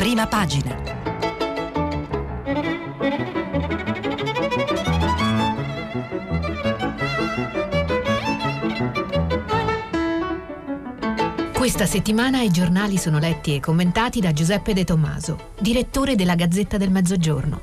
[0.00, 0.74] prima pagina.
[11.52, 16.78] Questa settimana i giornali sono letti e commentati da Giuseppe De Tommaso, direttore della Gazzetta
[16.78, 17.60] del Mezzogiorno.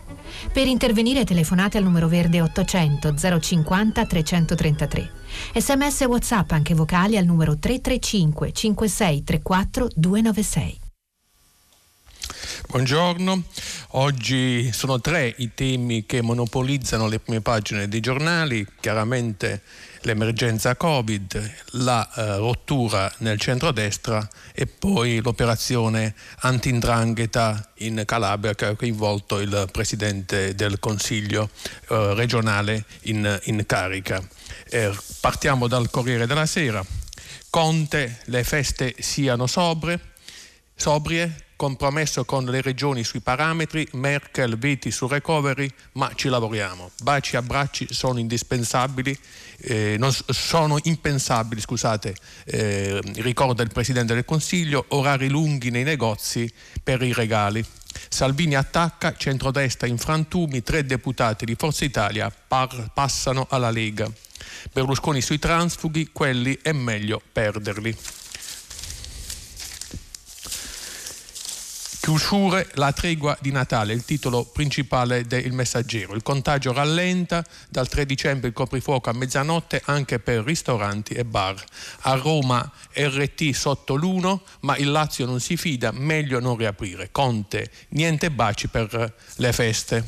[0.54, 5.12] Per intervenire telefonate al numero verde 800 050 333.
[5.56, 10.86] Sms e WhatsApp anche vocali al numero 335 5634 296.
[12.70, 13.44] Buongiorno,
[13.92, 19.62] oggi sono tre i temi che monopolizzano le prime pagine dei giornali, chiaramente
[20.02, 28.76] l'emergenza Covid, la eh, rottura nel centrodestra e poi l'operazione anti-indrangheta in Calabria che ha
[28.76, 31.50] coinvolto il Presidente del Consiglio
[31.88, 34.22] eh, regionale in, in carica.
[34.70, 36.86] Eh, partiamo dal Corriere della Sera.
[37.50, 40.16] Conte, le feste siano sobre,
[40.76, 46.92] sobrie, compromesso con le regioni sui parametri, Merkel veti su recovery, ma ci lavoriamo.
[47.02, 49.18] Baci e abbracci sono indispensabili,
[49.58, 56.50] eh, non, sono impensabili, scusate, eh, ricorda il Presidente del Consiglio, orari lunghi nei negozi
[56.82, 57.66] per i regali.
[58.08, 64.10] Salvini attacca, centrodestra in frantumi, tre deputati di Forza Italia par- passano alla Lega.
[64.72, 67.98] Berlusconi sui transfughi, quelli è meglio perderli.
[72.08, 76.16] Chiusure, la tregua di Natale, il titolo principale del messaggero.
[76.16, 81.62] Il contagio rallenta, dal 3 dicembre il coprifuoco a mezzanotte anche per ristoranti e bar.
[82.04, 87.10] A Roma RT sotto l'1, ma il Lazio non si fida, meglio non riaprire.
[87.12, 90.06] Conte, niente baci per le feste.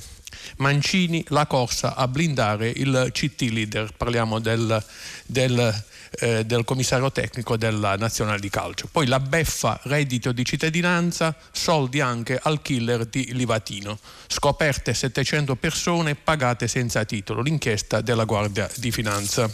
[0.59, 4.81] Mancini, la corsa a blindare il CT leader, parliamo del,
[5.25, 5.83] del
[6.19, 8.87] eh, del commissario tecnico della nazionale di calcio.
[8.91, 13.97] Poi la beffa reddito di cittadinanza, soldi anche al killer di Livatino.
[14.27, 19.49] Scoperte 700 persone pagate senza titolo, l'inchiesta della Guardia di Finanza.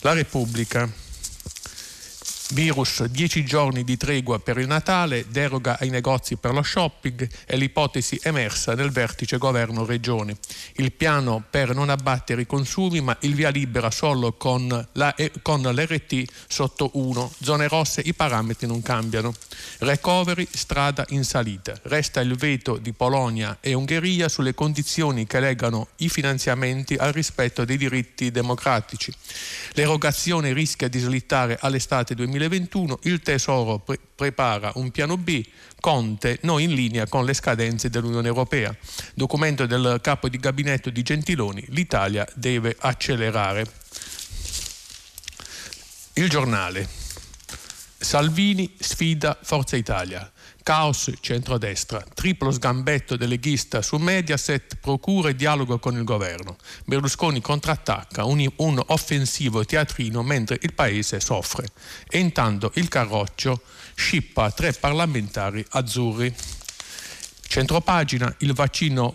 [0.00, 0.88] La Repubblica
[2.50, 7.56] Virus 10 giorni di tregua per il Natale, deroga ai negozi per lo shopping è
[7.56, 10.36] l'ipotesi emersa nel vertice governo-regione.
[10.74, 15.60] Il piano per non abbattere i consumi ma il via libera solo con, la, con
[15.62, 17.32] l'RT sotto 1.
[17.40, 19.34] Zone rosse i parametri non cambiano.
[19.78, 21.76] Recovery strada in salita.
[21.82, 27.64] Resta il veto di Polonia e Ungheria sulle condizioni che legano i finanziamenti al rispetto
[27.64, 29.12] dei diritti democratici.
[29.72, 35.44] L'erogazione rischia di slittare all'estate 2020 2021 il Tesoro pre- prepara un piano B,
[35.80, 38.74] Conte non in linea con le scadenze dell'Unione Europea.
[39.14, 43.66] Documento del capo di gabinetto di Gentiloni, l'Italia deve accelerare.
[46.14, 46.88] Il giornale.
[47.98, 50.30] Salvini sfida Forza Italia.
[50.66, 56.56] Caos centrodestra, triplo sgambetto del leghista su Mediaset, procura e dialogo con il governo.
[56.84, 61.68] Berlusconi contrattacca un, un offensivo teatrino mentre il paese soffre.
[62.08, 63.62] E intanto il Carroccio
[63.94, 66.34] scippa tre parlamentari azzurri.
[67.42, 69.14] Centropagina, il vaccino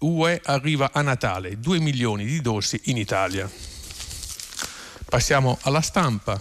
[0.00, 3.50] UE arriva a Natale, 2 milioni di dosi in Italia.
[5.06, 6.38] Passiamo alla stampa.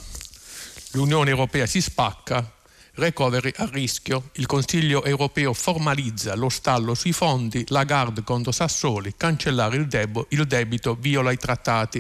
[0.91, 2.59] L'Unione Europea si spacca,
[3.01, 4.29] recovery a rischio.
[4.33, 10.45] Il Consiglio europeo formalizza lo stallo sui fondi, Lagarde contro Sassoli, cancellare il, debo, il
[10.45, 11.99] debito viola i trattati.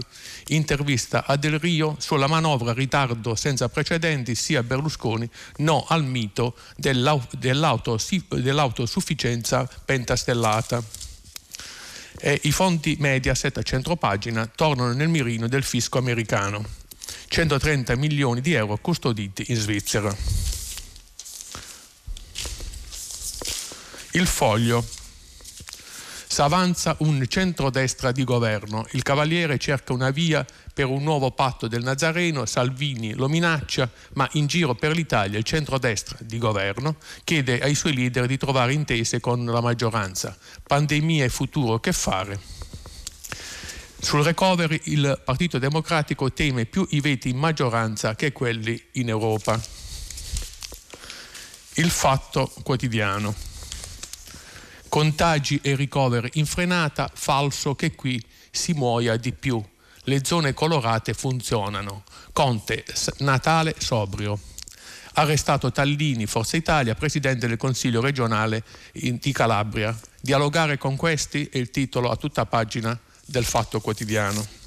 [0.49, 9.67] Intervista a Del Rio sulla manovra ritardo senza precedenti, sia Berlusconi, no al mito dell'autosufficienza
[9.83, 10.83] pentastellata.
[12.19, 16.63] E I fondi Mediaset a centropagina tornano nel mirino del fisco americano.
[17.27, 20.60] 130 milioni di euro custoditi in Svizzera.
[24.13, 24.85] Il foglio.
[26.27, 28.85] S'avanza un centrodestra di governo.
[28.91, 34.27] Il Cavaliere cerca una via per un nuovo patto del Nazareno, Salvini lo minaccia, ma
[34.33, 39.21] in giro per l'Italia il centrodestra di governo chiede ai suoi leader di trovare intese
[39.21, 40.37] con la maggioranza.
[40.67, 42.37] Pandemia e futuro, che fare?
[43.97, 49.61] Sul recovery il Partito Democratico teme più i veti in maggioranza che quelli in Europa.
[51.75, 53.50] Il fatto quotidiano
[54.91, 58.21] contagi e ricoveri in frenata, falso che qui
[58.51, 59.63] si muoia di più.
[60.03, 62.03] Le zone colorate funzionano.
[62.33, 62.83] Conte,
[63.19, 64.37] Natale sobrio.
[65.13, 69.97] Arrestato Tallini, Forza Italia, presidente del Consiglio regionale di Calabria.
[70.19, 74.60] Dialogare con questi è il titolo a tutta pagina del Fatto Quotidiano.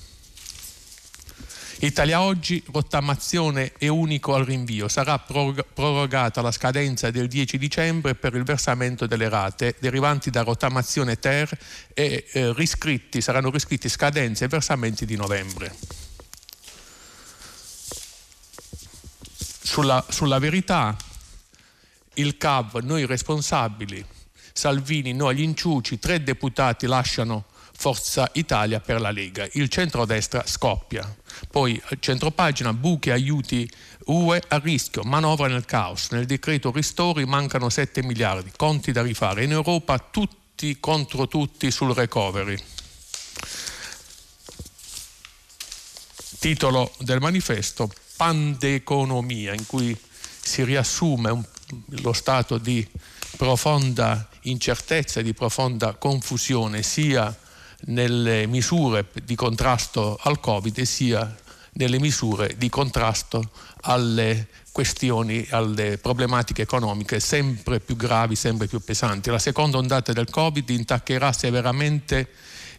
[1.87, 4.89] Italia Oggi, rottamazione e unico al rinvio.
[4.89, 11.19] Sarà prorogata la scadenza del 10 dicembre per il versamento delle rate derivanti da rottamazione
[11.19, 11.51] ter
[11.93, 15.77] e eh, riscritti, saranno riscritti scadenze e versamenti di novembre.
[19.63, 20.97] Sulla, sulla verità,
[22.15, 24.03] il CAV, noi responsabili,
[24.55, 27.45] Salvini, noi gli inciuci, tre deputati lasciano
[27.76, 29.47] Forza Italia per la Lega.
[29.53, 31.15] Il centrodestra scoppia.
[31.50, 33.69] Poi centropagina, buchi, aiuti
[34.06, 36.11] UE a rischio, manovra nel caos.
[36.11, 39.44] Nel decreto ristori mancano 7 miliardi, conti da rifare.
[39.44, 42.56] In Europa tutti contro tutti sul recovery.
[46.38, 49.99] Titolo del manifesto, Pandeconomia, in cui
[50.41, 51.43] si riassume un,
[52.03, 52.87] lo stato di
[53.37, 57.37] profonda incertezza e di profonda confusione sia
[57.87, 61.37] nelle misure di contrasto al Covid sia
[61.73, 63.51] nelle misure di contrasto
[63.83, 69.31] alle questioni, alle problematiche economiche sempre più gravi, sempre più pesanti.
[69.31, 72.29] La seconda ondata del Covid intaccherà severamente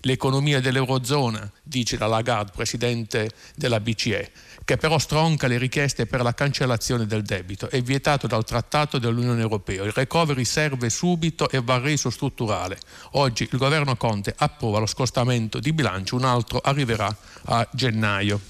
[0.02, 4.31] l'economia dell'Eurozona, dice la Lagarde, presidente della BCE
[4.65, 7.69] che però stronca le richieste per la cancellazione del debito.
[7.69, 9.83] È vietato dal Trattato dell'Unione Europea.
[9.83, 12.79] Il recovery serve subito e va reso strutturale.
[13.12, 17.15] Oggi il governo Conte approva lo scostamento di bilancio, un altro arriverà
[17.45, 18.41] a gennaio.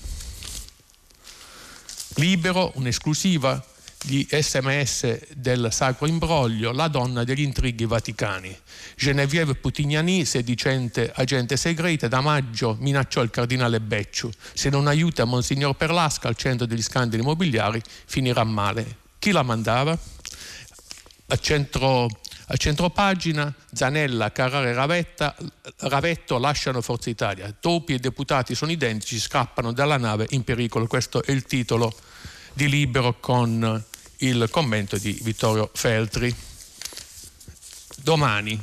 [2.15, 3.61] Libero, un'esclusiva,
[4.07, 8.55] gli sms del sacro imbroglio, la donna degli intrighi vaticani.
[8.95, 14.29] Genevieve Putignani, sedicente agente segreta, da maggio minacciò il cardinale Becciu.
[14.53, 18.97] Se non aiuta Monsignor Perlasca al centro degli scandali immobiliari, finirà male.
[19.17, 19.97] Chi la mandava?
[21.27, 25.35] A centro, a centro pagina, Zanella, Carrara e Ravetta,
[25.77, 27.51] Ravetto lasciano Forza Italia.
[27.59, 30.85] Topi e deputati sono identici, scappano dalla nave in pericolo.
[30.85, 31.91] Questo è il titolo
[32.53, 33.83] di Libero con
[34.19, 36.33] il commento di Vittorio Feltri.
[37.97, 38.61] Domani,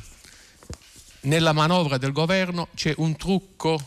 [1.23, 3.81] nella manovra del governo c'è un trucco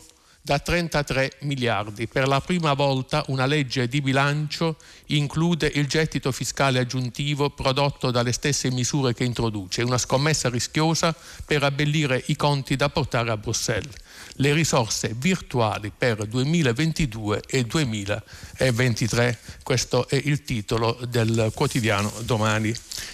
[0.45, 2.07] da 33 miliardi.
[2.07, 4.77] Per la prima volta una legge di bilancio
[5.07, 11.15] include il gettito fiscale aggiuntivo prodotto dalle stesse misure che introduce, una scommessa rischiosa
[11.45, 13.95] per abbellire i conti da portare a Bruxelles.
[14.39, 22.73] Le risorse virtuali per 2022 e 2023, questo è il titolo del quotidiano domani,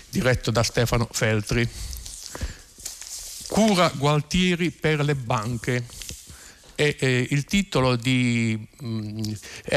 [0.10, 1.70] diretto da Stefano Feltri.
[3.48, 5.86] Cura Gualtieri per le banche
[6.76, 9.22] è eh, il titolo di mh, mm,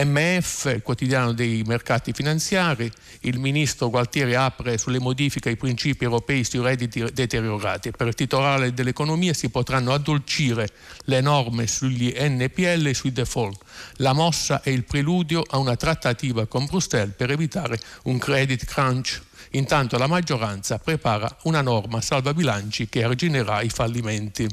[0.05, 6.45] MF, il quotidiano dei mercati finanziari, il ministro Gualtieri apre sulle modifiche ai principi europei
[6.45, 7.91] sui redditi deteriorati.
[7.91, 10.69] Per il titolare dell'economia si potranno addolcire
[11.05, 13.59] le norme sugli NPL e sui default.
[13.97, 19.21] La mossa è il preludio a una trattativa con Bruxelles per evitare un credit crunch.
[19.51, 24.49] Intanto la maggioranza prepara una norma salvabilanci che arginerà i fallimenti.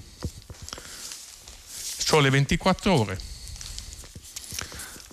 [2.11, 3.17] Sole 24 ore.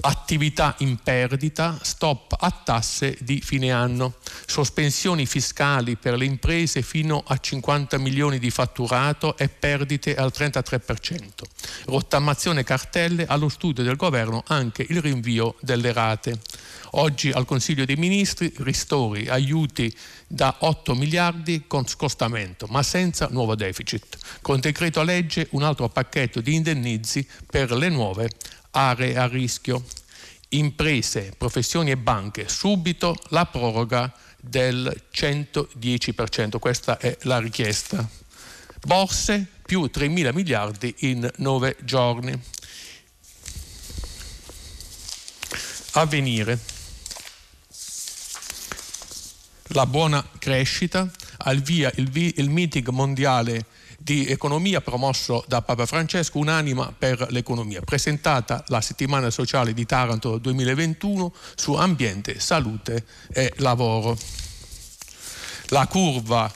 [0.01, 7.23] Attività in perdita, stop a tasse di fine anno, sospensioni fiscali per le imprese fino
[7.25, 11.29] a 50 milioni di fatturato e perdite al 33%.
[11.85, 16.41] Rottamazione cartelle allo studio del governo anche il rinvio delle rate.
[16.93, 19.95] Oggi al Consiglio dei Ministri ristori, aiuti
[20.27, 24.19] da 8 miliardi con scostamento, ma senza nuovo deficit.
[24.41, 28.31] Con decreto legge un altro pacchetto di indennizi per le nuove
[28.71, 29.85] aree a rischio.
[30.51, 38.09] Imprese, professioni e banche, subito la proroga del 110%, questa è la richiesta.
[38.87, 42.41] Borse più 3 mila miliardi in 9 giorni.
[45.93, 46.59] Avvenire
[49.69, 53.67] la buona crescita, al via il, il meeting mondiale
[53.99, 60.39] di economia promosso da Papa Francesco, Un'anima per l'economia, presentata la settimana sociale di Taranto
[60.39, 64.17] 2021 su ambiente, salute e lavoro.
[65.71, 66.51] La curva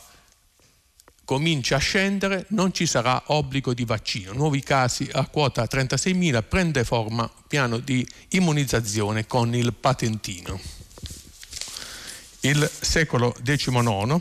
[1.32, 4.34] comincia a scendere, non ci sarà obbligo di vaccino.
[4.34, 10.60] Nuovi casi a quota 36.000, prende forma piano di immunizzazione con il patentino
[12.44, 14.20] il secolo XIX,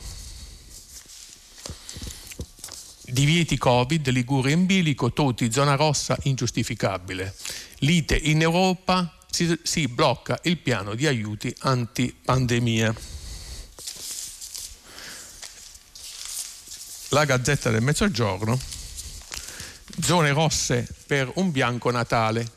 [3.08, 7.36] divieti Covid, Liguria in bilico, Toti, zona rossa ingiustificabile.
[7.80, 13.21] Lite in Europa, si, si blocca il piano di aiuti anti-pandemia.
[17.14, 18.58] La Gazzetta del Mezzogiorno,
[20.00, 22.50] zone rosse per un bianco Natale,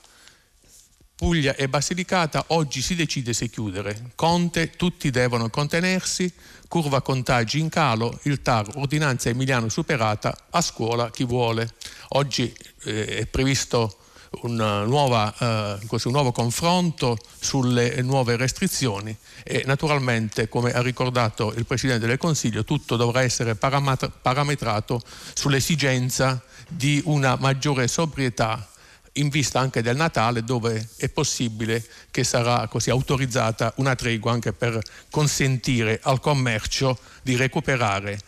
[1.16, 4.12] Puglia e Basilicata oggi si decide se chiudere.
[4.14, 6.32] Conte, tutti devono contenersi,
[6.68, 11.74] curva contagi in calo, il TAR, ordinanza Emiliano superata, a scuola chi vuole.
[12.10, 14.03] Oggi eh, è previsto
[14.42, 22.06] nuova, eh, un nuovo confronto sulle nuove restrizioni e naturalmente, come ha ricordato il Presidente
[22.06, 25.00] del Consiglio, tutto dovrà essere parametrato
[25.34, 28.68] sull'esigenza di una maggiore sobrietà
[29.14, 34.52] in vista anche del Natale dove è possibile che sarà così autorizzata una tregua anche
[34.52, 38.18] per consentire al commercio di recuperare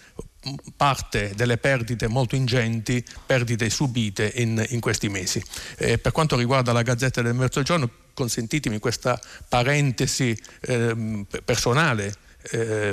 [0.77, 5.43] parte delle perdite molto ingenti, perdite subite in, in questi mesi.
[5.79, 12.15] Eh, per quanto riguarda la Gazzetta del Mezzogiorno, consentitemi questa parentesi eh, personale.
[12.49, 12.93] Eh,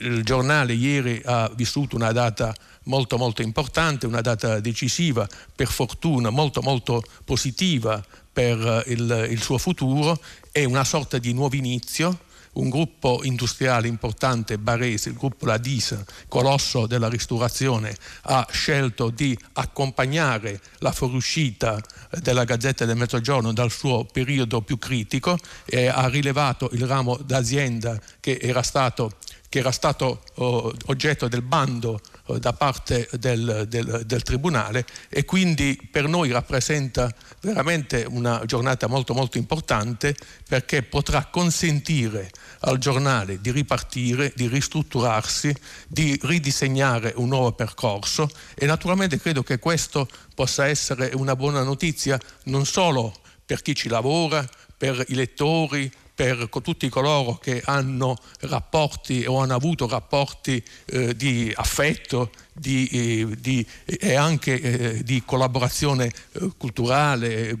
[0.00, 2.54] il giornale ieri ha vissuto una data
[2.84, 9.58] molto molto importante, una data decisiva, per fortuna molto molto positiva per il, il suo
[9.58, 10.18] futuro,
[10.50, 16.04] è una sorta di nuovo inizio un gruppo industriale importante barese, il gruppo La Disa,
[16.28, 21.80] colosso della ristorazione, ha scelto di accompagnare la fuoriuscita
[22.20, 27.98] della Gazzetta del Mezzogiorno dal suo periodo più critico e ha rilevato il ramo d'azienda
[28.20, 29.16] che era stato,
[29.48, 32.00] che era stato oh, oggetto del bando
[32.38, 39.14] da parte del, del, del, Tribunale e quindi per noi rappresenta veramente una giornata molto
[39.14, 40.14] molto importante
[40.48, 45.54] perché potrà consentire al giornale di ripartire, di ristrutturarsi,
[45.88, 52.18] di ridisegnare un nuovo percorso e naturalmente credo che questo possa essere una buona notizia
[52.44, 55.90] non solo per chi ci lavora, per i lettori,
[56.22, 63.36] per tutti coloro che hanno rapporti o hanno avuto rapporti eh, di affetto di, eh,
[63.40, 67.56] di, e anche eh, di collaborazione eh, culturale, eh,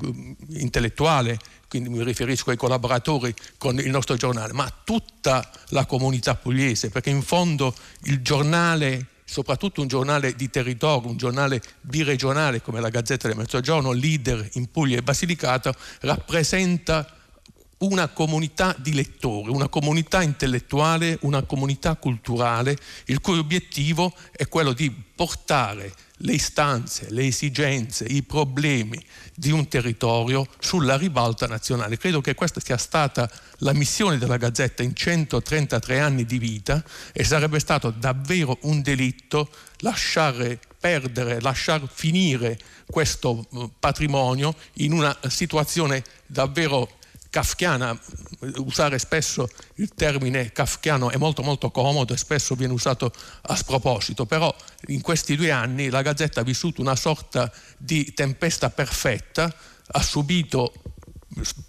[0.50, 1.38] intellettuale,
[1.68, 7.10] quindi mi riferisco ai collaboratori con il nostro giornale, ma tutta la comunità pugliese, perché
[7.10, 13.26] in fondo il giornale soprattutto un giornale di territorio, un giornale biregionale come la Gazzetta
[13.26, 17.21] del Mezzogiorno, leader in Puglia e Basilicata, rappresenta
[17.82, 24.72] una comunità di lettori, una comunità intellettuale, una comunità culturale, il cui obiettivo è quello
[24.72, 25.92] di portare
[26.24, 31.96] le istanze, le esigenze, i problemi di un territorio sulla ribalta nazionale.
[31.96, 37.24] Credo che questa sia stata la missione della Gazzetta in 133 anni di vita e
[37.24, 43.46] sarebbe stato davvero un delitto lasciare perdere, lasciar finire questo
[43.78, 47.00] patrimonio in una situazione davvero
[47.32, 47.98] kafkiana,
[48.56, 53.10] usare spesso il termine kafkiano è molto molto comodo e spesso viene usato
[53.40, 54.54] a sproposito, però
[54.88, 59.50] in questi due anni la Gazzetta ha vissuto una sorta di tempesta perfetta,
[59.86, 60.74] ha subito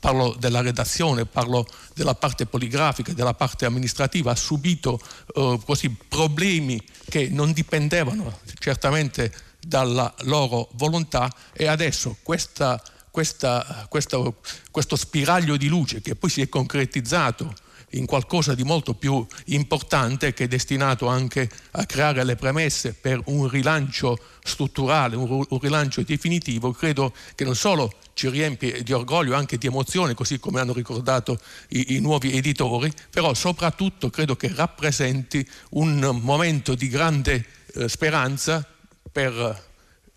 [0.01, 4.99] parlo della redazione, parlo della parte poligrafica, della parte amministrativa, ha subito
[5.33, 9.33] eh, così, problemi che non dipendevano certamente
[9.65, 14.37] dalla loro volontà e adesso questa questa, questo,
[14.71, 17.53] questo spiraglio di luce che poi si è concretizzato
[17.91, 23.21] in qualcosa di molto più importante che è destinato anche a creare le premesse per
[23.25, 29.35] un rilancio strutturale, un, un rilancio definitivo, credo che non solo ci riempie di orgoglio,
[29.35, 31.39] anche di emozione, così come hanno ricordato
[31.69, 38.67] i, i nuovi editori, però soprattutto credo che rappresenti un momento di grande eh, speranza
[39.11, 39.31] per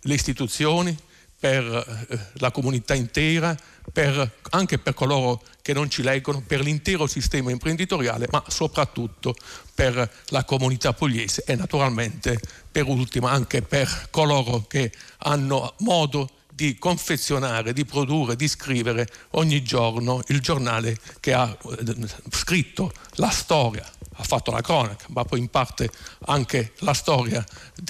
[0.01, 0.97] le istituzioni,
[1.39, 3.57] per eh, la comunità intera,
[3.93, 9.35] per, anche per coloro che non ci leggono, per l'intero sistema imprenditoriale, ma soprattutto
[9.75, 12.41] per la comunità pugliese e naturalmente
[12.71, 19.63] per ultima anche per coloro che hanno modo di confezionare, di produrre, di scrivere ogni
[19.63, 21.97] giorno il giornale che ha eh,
[22.31, 23.85] scritto la storia
[24.19, 25.91] ha fatto la cronaca, ma poi in parte
[26.27, 27.45] anche la storia,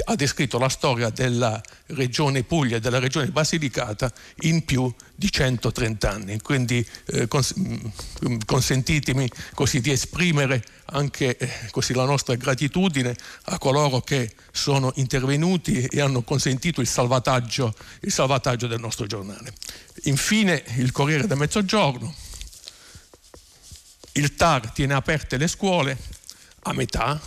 [0.05, 6.11] ha descritto la storia della regione Puglia e della regione Basilicata in più di 130
[6.11, 6.41] anni.
[6.41, 13.59] Quindi eh, cons- mm, consentitemi così di esprimere anche eh, così la nostra gratitudine a
[13.59, 19.53] coloro che sono intervenuti e hanno consentito il salvataggio, il salvataggio del nostro giornale.
[20.05, 22.15] Infine il Corriere del Mezzogiorno.
[24.13, 25.99] Il TAR tiene aperte le scuole,
[26.67, 27.21] a metà,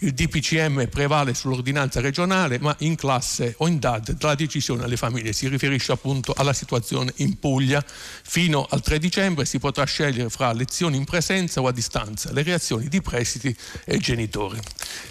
[0.00, 5.32] il DPCM prevale sull'ordinanza regionale, ma in classe o in DAD la decisione alle famiglie
[5.32, 7.82] si riferisce appunto alla situazione in Puglia.
[7.82, 12.42] Fino al 3 dicembre si potrà scegliere fra lezioni in presenza o a distanza, le
[12.42, 13.56] reazioni di presidi
[13.86, 14.60] e genitori.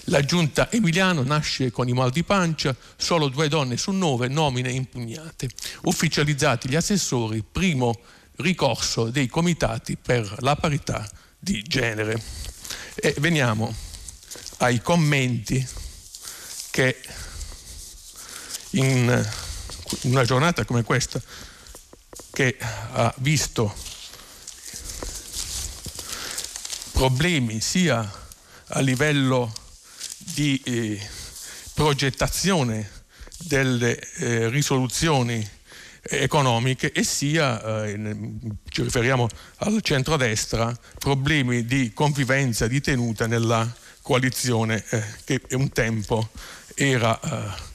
[0.06, 4.70] La giunta Emiliano nasce con i mal di pancia, solo due donne su nove nomine
[4.70, 5.50] impugnate.
[5.86, 8.00] Ufficializzati gli assessori, primo
[8.36, 12.54] ricorso dei comitati per la parità di genere.
[12.96, 13.76] E veniamo
[14.58, 15.68] ai commenti
[16.72, 16.98] che
[18.72, 19.30] in
[20.02, 21.22] una giornata come questa,
[22.32, 23.74] che ha visto
[26.92, 28.10] problemi sia
[28.68, 29.54] a livello
[30.18, 31.10] di eh,
[31.74, 32.90] progettazione
[33.40, 35.48] delle eh, risoluzioni
[36.10, 38.16] economiche e sia, eh,
[38.70, 43.72] ci riferiamo al centrodestra, problemi di convivenza, di tenuta nella
[44.02, 46.30] coalizione eh, che un tempo
[46.76, 47.74] era eh,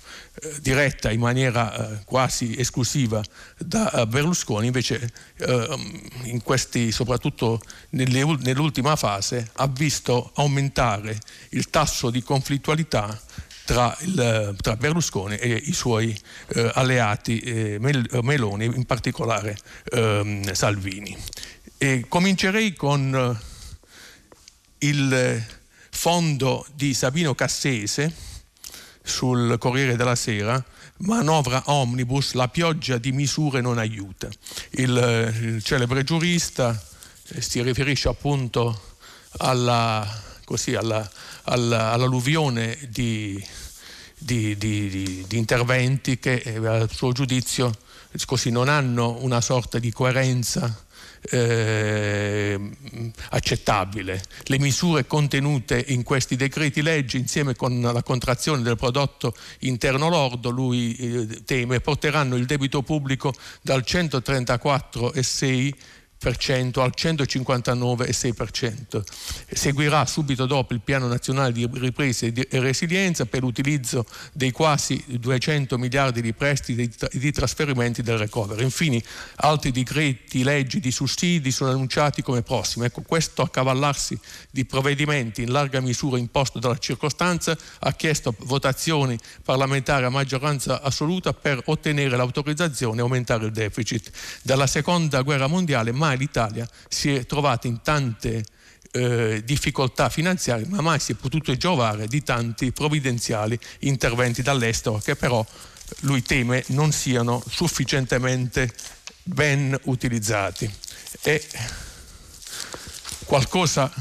[0.60, 3.20] diretta in maniera eh, quasi esclusiva
[3.58, 5.78] da eh, Berlusconi, invece eh,
[6.22, 7.60] in questi, soprattutto
[7.90, 11.18] nelle, nell'ultima fase ha visto aumentare
[11.50, 13.20] il tasso di conflittualità
[13.70, 19.56] tra, il, tra Berlusconi e i suoi eh, alleati eh, Meloni, in particolare
[19.92, 21.16] ehm, Salvini.
[21.78, 25.44] E comincerei con eh, il
[25.90, 28.12] fondo di Sabino Cassese
[29.04, 30.62] sul Corriere della Sera,
[30.98, 34.28] manovra omnibus, la pioggia di misure non aiuta.
[34.70, 36.76] Il, il celebre giurista
[37.28, 38.96] eh, si riferisce appunto
[39.38, 40.04] alla,
[40.44, 41.08] così, alla,
[41.50, 43.42] all'alluvione di,
[44.16, 47.72] di, di, di, interventi che eh, a suo giudizio
[48.24, 50.84] così, non hanno una sorta di coerenza
[51.22, 52.58] eh,
[53.30, 54.22] accettabile.
[54.44, 60.50] Le misure contenute in questi decreti legge insieme con la contrazione del prodotto interno lordo,
[60.50, 65.72] lui eh, teme, porteranno il debito pubblico dal 134,6
[66.22, 69.02] al 159,6%.
[69.50, 75.78] Seguirà subito dopo il piano nazionale di ripresa e resilienza per l'utilizzo dei quasi 200
[75.78, 78.62] miliardi di prestiti di trasferimenti del recovery.
[78.62, 79.02] Infine
[79.36, 82.84] altri decreti leggi di sussidi sono annunciati come prossimi.
[82.84, 84.18] Ecco, questo accavallarsi
[84.50, 91.32] di provvedimenti in larga misura imposto dalla circostanza ha chiesto votazioni parlamentari a maggioranza assoluta
[91.32, 94.10] per ottenere l'autorizzazione e aumentare il deficit.
[94.42, 98.44] Dalla seconda guerra mondiale mai mai l'Italia si è trovata in tante
[98.92, 105.14] eh, difficoltà finanziarie, ma mai si è potuto giovare di tanti provvidenziali interventi dall'estero che
[105.14, 105.44] però
[106.00, 108.72] lui teme non siano sufficientemente
[109.22, 110.68] ben utilizzati.
[111.22, 111.46] E
[113.24, 113.92] qualcosa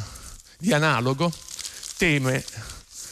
[0.57, 1.31] di analogo
[1.97, 2.43] teme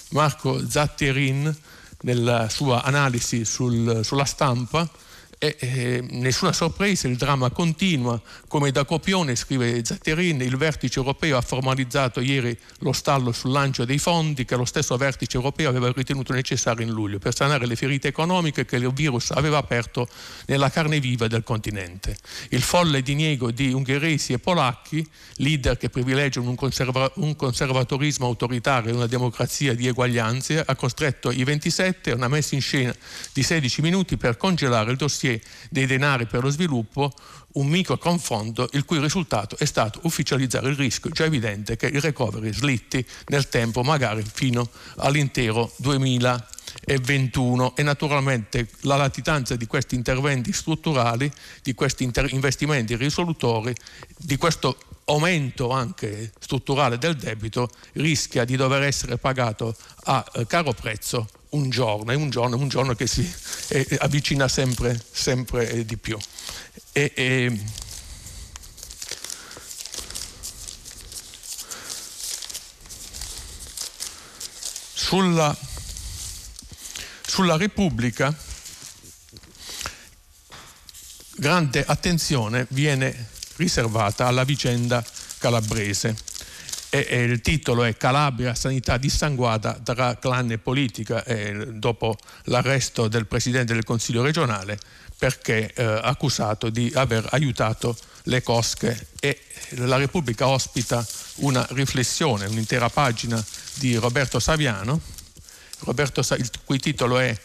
[0.10, 1.56] Marco Zatterin
[2.02, 4.90] nella sua analisi sul, sulla stampa
[5.39, 8.19] e, eh, nessuna sorpresa, il dramma continua.
[8.47, 13.86] Come da copione, scrive Zatterin, il vertice europeo ha formalizzato ieri lo stallo sul lancio
[13.86, 17.76] dei fondi che lo stesso vertice europeo aveva ritenuto necessario in luglio per sanare le
[17.76, 20.08] ferite economiche che il virus aveva aperto
[20.47, 22.17] nella carne viva del continente.
[22.50, 28.91] Il folle diniego di ungheresi e polacchi, leader che privilegiano un, conserva- un conservatorismo autoritario
[28.91, 32.95] e una democrazia di eguaglianze, ha costretto i 27 a una messa in scena
[33.34, 37.13] di 16 minuti per congelare il dossier dossier dei denari per lo sviluppo
[37.54, 42.02] un micro confondo il cui risultato è stato ufficializzare il rischio già evidente che il
[42.02, 50.54] recovery slitti nel tempo magari fino all'intero 2021 e naturalmente la latitanza di questi interventi
[50.54, 51.32] strutturali,
[51.63, 53.74] di questi inter- investimenti risolutori,
[54.18, 60.74] di questo aumento anche strutturale del debito rischia di dover essere pagato a eh, caro
[60.74, 63.32] prezzo un giorno, è un giorno, un giorno che si
[63.70, 66.18] eh, avvicina sempre, sempre eh, di più.
[66.92, 67.60] E, e,
[74.94, 75.56] sulla,
[77.26, 78.36] sulla Repubblica
[81.38, 85.06] grande attenzione viene riservata alla vicenda
[85.38, 86.27] calabrese
[87.00, 93.08] e, e il titolo è Calabria, sanità dissanguata tra clan e politica, e dopo l'arresto
[93.08, 94.80] del Presidente del Consiglio regionale
[95.18, 99.08] perché eh, accusato di aver aiutato le cosche.
[99.20, 101.06] E la Repubblica ospita
[101.36, 103.44] una riflessione, un'intera pagina
[103.76, 105.02] di Roberto Saviano,
[105.80, 107.36] Roberto, il cui titolo è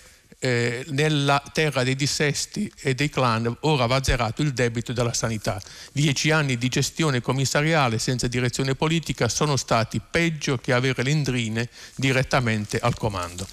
[0.44, 5.62] eh, nella terra dei dissesti e dei clan ora va zerato il debito della sanità.
[5.92, 12.80] Dieci anni di gestione commissariale senza direzione politica sono stati peggio che avere l'endrine direttamente
[12.80, 13.46] al comando.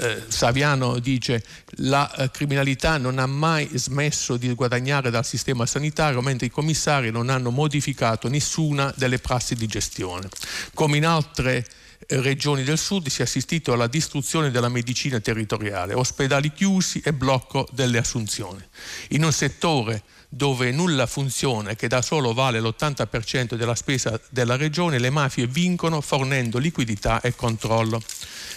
[0.00, 1.44] Eh, Saviano dice
[1.76, 7.12] la eh, criminalità non ha mai smesso di guadagnare dal sistema sanitario mentre i commissari
[7.12, 10.28] non hanno modificato nessuna delle prassi di gestione.
[10.74, 11.64] Come in altre
[12.08, 17.68] regioni del sud si è assistito alla distruzione della medicina territoriale, ospedali chiusi e blocco
[17.72, 18.62] delle assunzioni.
[19.10, 24.56] In un settore dove nulla funziona e che da solo vale l'80% della spesa della
[24.56, 28.02] regione, le mafie vincono fornendo liquidità e controllo.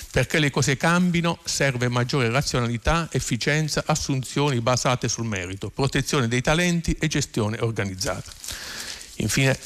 [0.09, 6.95] Perché le cose cambino serve maggiore razionalità, efficienza, assunzioni basate sul merito, protezione dei talenti
[6.97, 8.31] e gestione organizzata.
[9.15, 9.59] Infine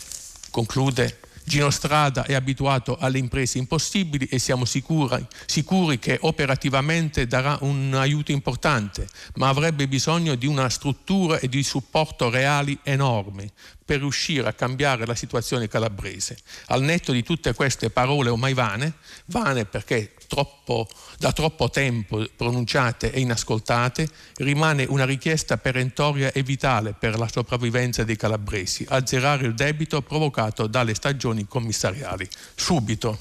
[0.49, 7.57] conclude Gino Strada è abituato alle imprese impossibili e siamo sicuri, sicuri, che operativamente darà
[7.61, 9.07] un aiuto importante,
[9.37, 13.51] ma avrebbe bisogno di una struttura e di supporto reali enormi
[13.83, 16.37] per riuscire a cambiare la situazione calabrese.
[16.67, 18.93] Al netto di tutte queste parole ormai vane,
[19.25, 20.87] vane perché troppo,
[21.17, 28.03] da troppo tempo pronunciate e inascoltate, rimane una richiesta perentoria e vitale per la sopravvivenza
[28.05, 32.29] dei calabresi, azzerare il debito provocato dalle stagioni commissariali.
[32.55, 33.19] Subito.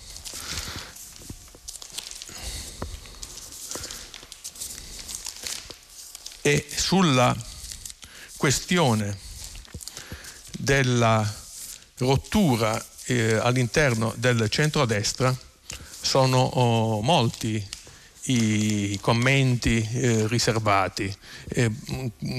[6.42, 7.34] E sulla
[8.36, 9.18] questione
[10.52, 11.34] della
[11.96, 15.34] rottura eh, all'interno del centrodestra
[16.00, 17.66] sono oh, molti
[18.30, 21.12] i commenti eh, riservati.
[21.48, 21.70] Eh,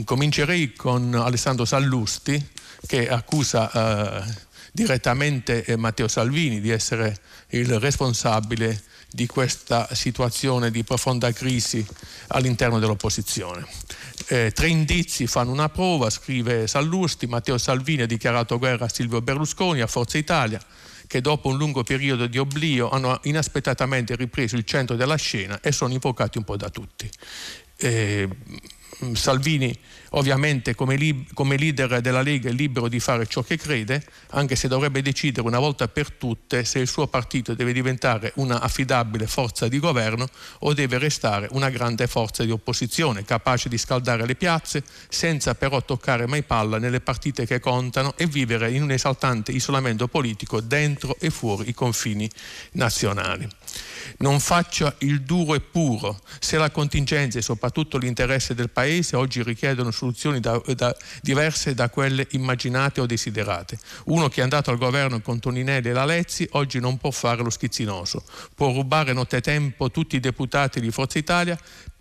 [0.05, 2.43] comincerei con Alessandro Sallusti
[2.85, 7.17] che accusa eh, direttamente eh, Matteo Salvini di essere
[7.49, 11.85] il responsabile di questa situazione di profonda crisi
[12.27, 13.65] all'interno dell'opposizione.
[14.27, 19.21] Eh, tre indizi fanno una prova, scrive Sallusti, Matteo Salvini ha dichiarato guerra a Silvio
[19.21, 20.61] Berlusconi, a Forza Italia,
[21.09, 25.71] che dopo un lungo periodo di oblio hanno inaspettatamente ripreso il centro della scena e
[25.71, 27.09] sono invocati un po' da tutti.
[27.77, 28.29] Eh,
[29.13, 29.77] Salvini
[30.11, 34.55] ovviamente come, li, come, leader della Lega è libero di fare ciò che crede, anche
[34.55, 39.27] se dovrebbe decidere una volta per tutte se il suo partito deve diventare una affidabile
[39.27, 40.27] forza di governo
[40.59, 45.83] o deve restare una grande forza di opposizione, capace di scaldare le piazze senza però
[45.83, 51.15] toccare mai palla nelle partite che contano e vivere in un esaltante isolamento politico dentro
[51.19, 52.29] e fuori i confini
[52.71, 53.47] nazionali
[54.17, 56.19] non faccia il duro e puro.
[56.39, 61.89] Se la contingenza e soprattutto l'interesse del Paese oggi richiedono soluzioni da, da, diverse da
[61.89, 63.77] quelle immaginate o desiderate.
[64.05, 67.43] Uno che è andato al governo con Toninelli e la Lezzi oggi non può fare
[67.43, 68.23] lo schizzinoso,
[68.55, 71.57] può rubare nottetempo tutti i deputati di Forza Italia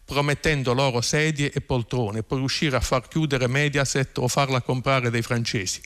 [0.08, 5.20] promettendo loro sedie e poltrone per riuscire a far chiudere Mediaset o farla comprare dai
[5.20, 5.82] francesi.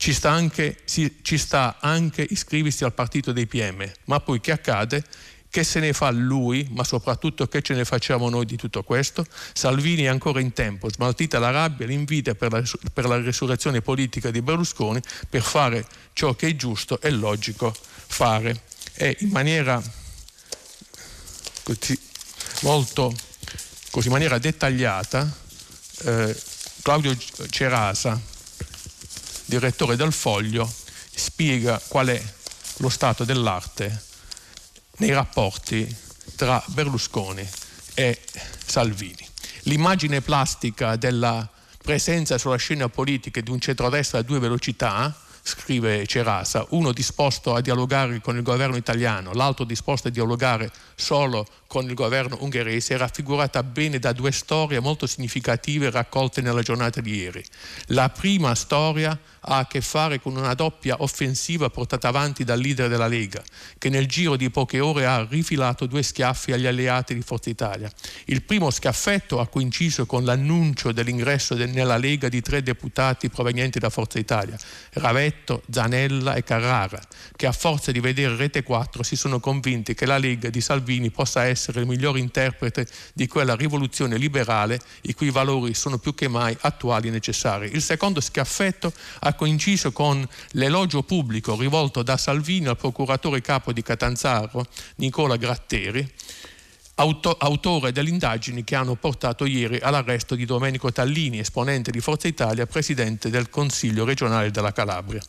[0.00, 5.04] Ci sta anche, ci sta anche iscriversi al partito dei PM, ma poi che accade?
[5.50, 9.26] Che se ne fa lui, ma soprattutto che ce ne facciamo noi di tutto questo?
[9.52, 12.62] Salvini è ancora in tempo, smaltita la rabbia, l'invidia per la,
[12.94, 18.62] per la risurrezione politica di Berlusconi, per fare ciò che è giusto e logico fare.
[18.94, 19.82] E in maniera
[21.62, 22.00] così,
[22.62, 23.14] molto
[23.90, 25.30] così, in maniera dettagliata,
[26.04, 26.42] eh,
[26.80, 27.14] Claudio
[27.50, 28.38] Cerasa,
[29.50, 30.72] direttore del Foglio,
[31.14, 32.22] spiega qual è
[32.78, 34.04] lo stato dell'arte
[34.98, 35.94] nei rapporti
[36.36, 37.46] tra Berlusconi
[37.94, 38.18] e
[38.64, 39.28] Salvini.
[39.64, 41.46] L'immagine plastica della
[41.82, 47.60] presenza sulla scena politica di un centrodestra a due velocità, scrive Cerasa, uno disposto a
[47.60, 52.98] dialogare con il governo italiano, l'altro disposto a dialogare solo con il governo ungherese, è
[52.98, 57.44] raffigurata bene da due storie molto significative raccolte nella giornata di ieri.
[57.86, 62.88] La prima storia ha a che fare con una doppia offensiva portata avanti dal leader
[62.88, 63.40] della Lega,
[63.78, 67.90] che nel giro di poche ore ha rifilato due schiaffi agli alleati di Forza Italia.
[68.24, 73.78] Il primo schiaffetto ha coinciso con l'annuncio dell'ingresso de- nella Lega di tre deputati provenienti
[73.78, 74.58] da Forza Italia,
[74.94, 77.00] Ravetto, Zanella e Carrara,
[77.36, 80.88] che a forza di vedere Rete 4 si sono convinti che la Lega di Salvini
[81.10, 86.26] possa essere il migliore interprete di quella rivoluzione liberale i cui valori sono più che
[86.26, 87.70] mai attuali e necessari.
[87.72, 93.82] Il secondo schiaffetto ha coinciso con l'elogio pubblico rivolto da Salvini al procuratore capo di
[93.82, 96.08] Catanzaro, Nicola Gratteri,
[97.00, 102.28] auto- autore delle indagini che hanno portato ieri all'arresto di Domenico Tallini, esponente di Forza
[102.28, 105.22] Italia, presidente del Consiglio regionale della Calabria.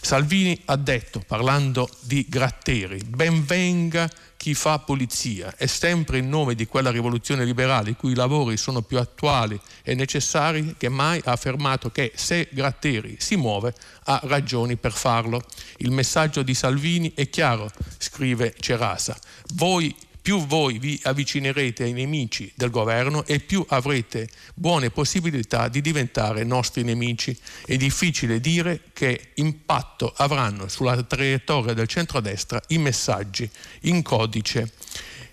[0.00, 4.08] Salvini ha detto, parlando di Gratteri, ben venga
[4.44, 8.82] chi fa polizia è sempre in nome di quella rivoluzione liberale i cui lavori sono
[8.82, 13.72] più attuali e necessari che mai ha affermato che se Gratteri si muove
[14.04, 15.42] ha ragioni per farlo.
[15.78, 19.18] Il messaggio di Salvini è chiaro, scrive Cerasa.
[19.54, 25.82] Voi più voi vi avvicinerete ai nemici del governo e più avrete buone possibilità di
[25.82, 27.38] diventare nostri nemici.
[27.62, 33.46] È difficile dire che impatto avranno sulla traiettoria del centrodestra i messaggi
[33.80, 34.72] in codice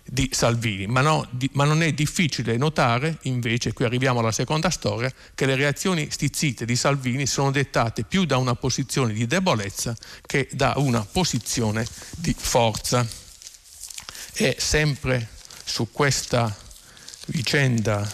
[0.04, 4.69] di Salvini, ma, no, di, ma, non è difficile notare, invece, qui arriviamo alla seconda
[4.69, 9.95] storia, che le reazioni stizzite di Salvini sono dettate più da una posizione di debolezza
[10.25, 13.21] che da una posizione di forza.
[14.43, 15.30] E sempre
[15.63, 16.51] su questa
[17.27, 18.12] vicenda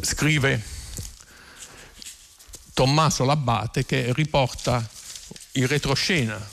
[0.00, 0.60] scrive
[2.74, 4.84] Tommaso Labbate che riporta
[5.52, 6.44] in retroscena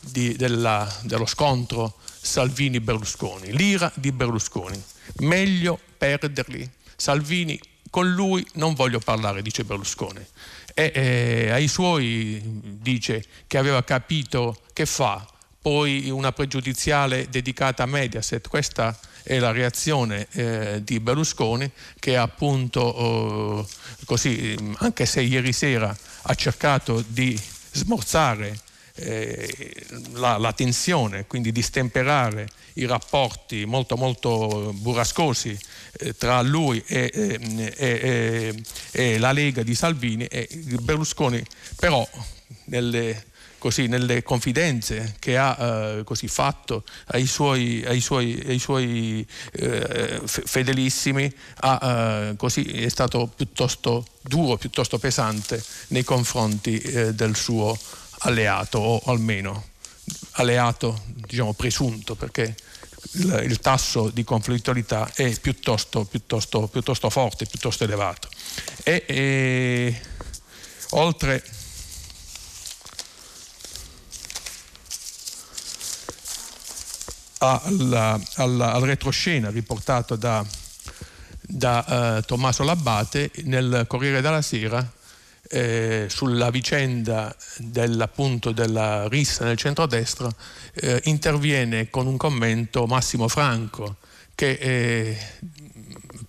[0.00, 4.84] di, della, dello scontro Salvini-Berlusconi, l'ira di Berlusconi.
[5.20, 6.70] Meglio perderli.
[6.94, 10.22] Salvini con lui non voglio parlare, dice Berlusconi.
[10.74, 12.55] E eh, ai suoi
[12.86, 15.26] dice che aveva capito che fa,
[15.60, 21.68] poi una pregiudiziale dedicata a Mediaset, questa è la reazione eh, di Berlusconi
[21.98, 27.36] che appunto eh, così, anche se ieri sera ha cercato di
[27.72, 28.56] smorzare
[28.94, 29.74] eh,
[30.12, 35.58] la, la, tensione, quindi distemperare i rapporti molto molto burrascosi
[35.98, 40.48] eh, tra lui e, e, e, e, la Lega di Salvini e
[40.80, 41.44] Berlusconi
[41.74, 42.08] però
[42.64, 43.26] nelle,
[43.58, 50.20] così, nelle confidenze che ha eh, così, fatto ai suoi, ai suoi, ai suoi eh,
[50.24, 57.76] fedelissimi ha, eh, così, è stato piuttosto duro, piuttosto pesante nei confronti eh, del suo
[58.20, 59.74] alleato o almeno
[60.32, 62.54] alleato diciamo presunto perché
[63.12, 68.28] il, il tasso di conflittualità è piuttosto, piuttosto, piuttosto forte, piuttosto elevato.
[68.82, 70.00] E, e
[70.90, 71.42] oltre
[77.62, 80.44] alla, alla, al retroscena riportato da,
[81.40, 84.92] da uh, Tommaso Labbate nel Corriere della Sera
[85.48, 90.28] eh, sulla vicenda dell'appunto della rissa nel centrodestra
[90.74, 93.96] eh, interviene con un commento Massimo Franco
[94.34, 95.18] che eh,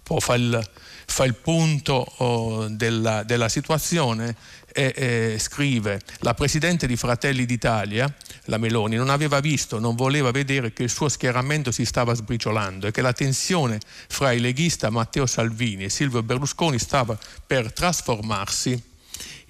[0.03, 0.69] fa il,
[1.06, 4.36] fa il punto oh, della, della situazione
[4.71, 8.13] e eh, scrive la Presidente di Fratelli d'Italia,
[8.47, 12.88] la Meloni, non aveva visto, non voleva vedere che il suo schieramento si stava sbriciolando
[12.88, 18.81] e che la tensione fra il leghista Matteo Salvini e Silvio Berlusconi stava per trasformarsi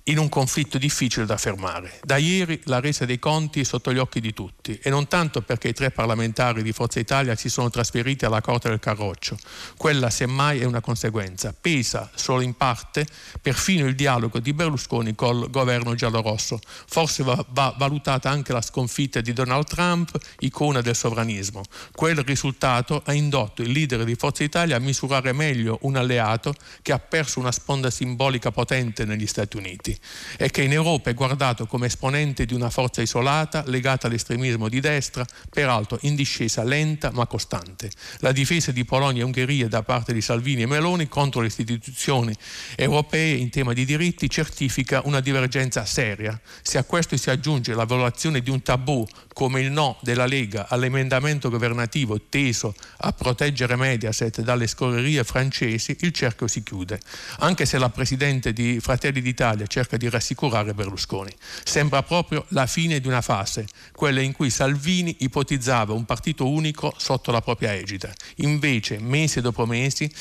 [0.09, 1.99] in un conflitto difficile da fermare.
[2.03, 5.41] Da ieri la resa dei conti è sotto gli occhi di tutti e non tanto
[5.41, 9.37] perché i tre parlamentari di Forza Italia si sono trasferiti alla Corte del Carroccio.
[9.75, 11.53] Quella semmai è una conseguenza.
[11.59, 13.05] Pesa solo in parte
[13.41, 16.59] perfino il dialogo di Berlusconi col governo giallorosso.
[16.87, 21.63] Forse va, va valutata anche la sconfitta di Donald Trump, icona del sovranismo.
[21.93, 26.93] Quel risultato ha indotto il leader di Forza Italia a misurare meglio un alleato che
[26.93, 29.96] ha perso una sponda simbolica potente negli Stati Uniti
[30.37, 34.79] e che in Europa è guardato come esponente di una forza isolata legata all'estremismo di
[34.79, 37.89] destra, peraltro in discesa lenta ma costante.
[38.19, 42.33] La difesa di Polonia e Ungheria da parte di Salvini e Meloni contro le istituzioni
[42.75, 46.39] europee in tema di diritti certifica una divergenza seria.
[46.61, 49.05] Se a questo si aggiunge la violazione di un tabù
[49.37, 56.11] come il no della Lega all'emendamento governativo teso a proteggere Mediaset dalle scorrerie francesi, il
[56.11, 56.99] cerchio si chiude.
[57.41, 61.29] Anche se la Presidente di Fratelli d'Italia cerca di rassicurare Berlusconi.
[61.63, 66.91] Sembra proprio la fine di una fase, quella in cui Salvini ipotizzava un partito unico
[66.97, 68.11] sotto la propria egida.
[68.37, 70.11] Invece, mese dopo mesi,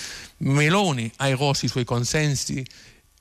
[0.40, 2.62] Meloni ha eroso i suoi consensi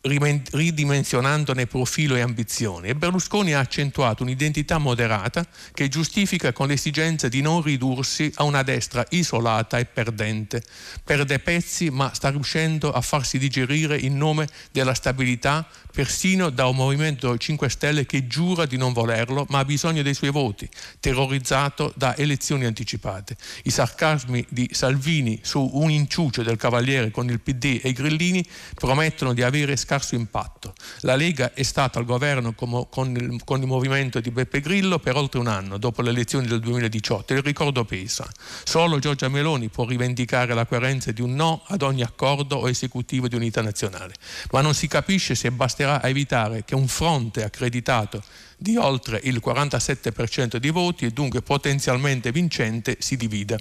[0.05, 7.41] ridimensionandone profilo e ambizioni e Berlusconi ha accentuato un'identità moderata che giustifica con l'esigenza di
[7.41, 10.63] non ridursi a una destra isolata e perdente.
[11.03, 16.75] Perde pezzi ma sta riuscendo a farsi digerire in nome della stabilità persino da un
[16.75, 21.93] movimento 5 Stelle che giura di non volerlo ma ha bisogno dei suoi voti, terrorizzato
[21.95, 23.38] da elezioni anticipate.
[23.63, 28.45] I sarcasmi di Salvini su un inciucio del Cavaliere con il PD e i Grillini
[28.73, 30.73] promettono di avere scarso impatto.
[31.01, 34.99] La Lega è stata al governo con, con, il, con, il, movimento di Beppe Grillo
[34.99, 37.36] per oltre un anno, dopo le elezioni del 2018.
[37.36, 38.27] Il ricordo pesa.
[38.65, 43.29] Solo Giorgia Meloni può rivendicare la coerenza di un no ad ogni accordo o esecutivo
[43.29, 44.13] di unità nazionale.
[44.51, 48.23] Ma non si capisce se basterà evitare che un fronte accreditato
[48.57, 53.59] di oltre il 47% di voti e dunque potenzialmente vincente si divide.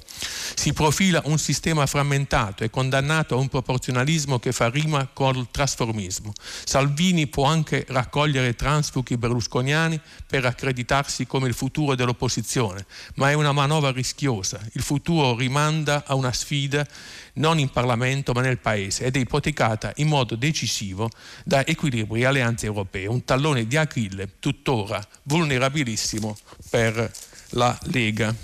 [0.55, 6.33] Si profila un sistema frammentato e condannato a un proporzionalismo che fa rima col trasformismo.
[6.65, 13.53] Salvini può anche raccogliere transfughi berlusconiani per accreditarsi come il futuro dell'opposizione, ma è una
[13.53, 14.61] manovra rischiosa.
[14.73, 16.87] Il futuro rimanda a una sfida
[17.35, 21.11] non in Parlamento ma nel Paese ed è ipotecata in modo decisivo
[21.45, 26.37] da equilibri e alleanze europee, un tallone di Achille tuttora vulnerabilissimo
[26.71, 27.11] per
[27.51, 28.35] la Lega.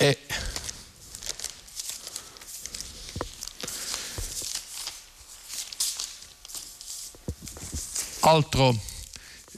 [0.00, 0.18] E
[8.20, 8.78] altro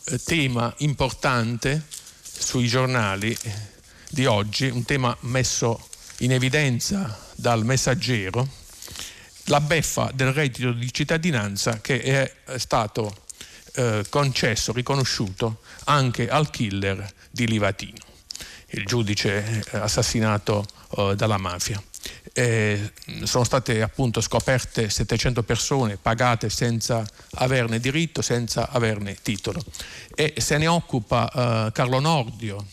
[0.04, 1.84] eh, tema importante
[2.22, 3.36] sui giornali
[4.08, 5.89] di oggi, un tema messo
[6.20, 8.48] in evidenza dal messaggero
[9.44, 13.14] la beffa del reddito di cittadinanza che è stato
[13.74, 17.98] eh, concesso, riconosciuto anche al killer di Livatino,
[18.68, 21.82] il giudice assassinato eh, dalla mafia.
[22.32, 22.92] Eh,
[23.24, 27.04] sono state appunto scoperte 700 persone pagate senza
[27.34, 29.60] averne diritto, senza averne titolo.
[30.14, 32.64] E se ne occupa eh, Carlo Nordio,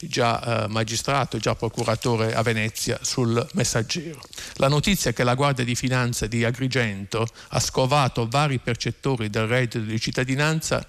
[0.00, 4.20] già eh, magistrato, già procuratore a Venezia sul messaggero.
[4.54, 9.78] La notizia che la Guardia di Finanza di Agrigento ha scovato vari percettori del reddito
[9.80, 10.86] di cittadinanza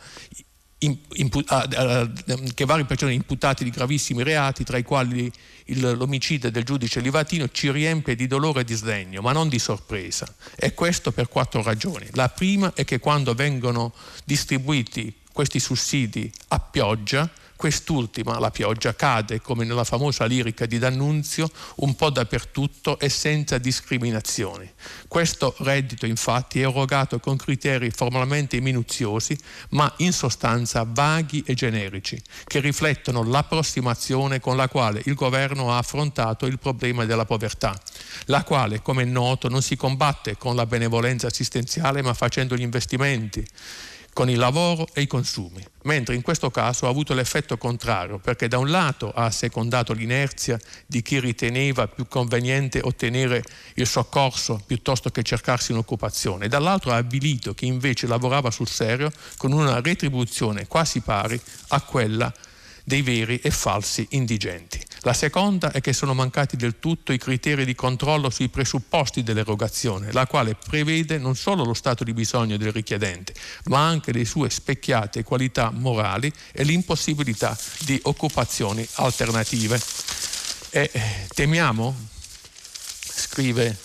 [0.79, 2.11] Impu- ah, ah,
[2.53, 5.31] che vari persone imputati di gravissimi reati, tra i quali
[5.65, 9.57] il, l'omicidio del giudice Livatino, ci riempie di dolore e di sdegno, ma non di
[9.57, 10.31] sorpresa.
[10.55, 12.07] E questo per quattro ragioni.
[12.11, 13.91] La prima è che quando vengono
[14.23, 21.49] distribuiti questi sussidi a pioggia, Quest'ultima, la pioggia, cade, come nella famosa lirica di D'Annunzio,
[21.77, 24.71] un po' dappertutto e senza discriminazioni.
[25.07, 29.35] Questo reddito infatti è erogato con criteri formalmente minuziosi,
[29.69, 35.79] ma in sostanza vaghi e generici, che riflettono l'approssimazione con la quale il governo ha
[35.79, 37.75] affrontato il problema della povertà,
[38.25, 42.61] la quale, come è noto, non si combatte con la benevolenza assistenziale, ma facendo gli
[42.61, 43.43] investimenti
[44.17, 48.47] con il lavoro e i consumi, mentre in questo caso ha avuto l'effetto contrario, perché
[48.47, 53.43] da un lato ha secondato l'inerzia di chi riteneva più conveniente ottenere
[53.75, 59.11] il soccorso piuttosto che cercarsi un'occupazione, e dall'altro ha avvilito chi invece lavorava sul serio
[59.37, 62.33] con una retribuzione quasi pari a quella
[62.87, 64.81] dei veri e falsi indigenti.
[65.01, 70.13] La seconda è che sono mancati del tutto i criteri di controllo sui presupposti dell'erogazione,
[70.13, 73.33] la quale prevede non solo lo stato di bisogno del richiedente,
[73.65, 79.77] ma anche le sue specchiate qualità morali e l'impossibilità di occupazioni alternative.
[80.69, 80.89] E
[81.35, 81.93] temiamo,
[83.01, 83.77] scrive,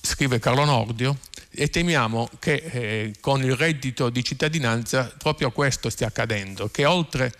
[0.00, 1.16] scrive Carlo Nordio,
[1.48, 7.32] e temiamo che eh, con il reddito di cittadinanza proprio questo stia accadendo, che oltre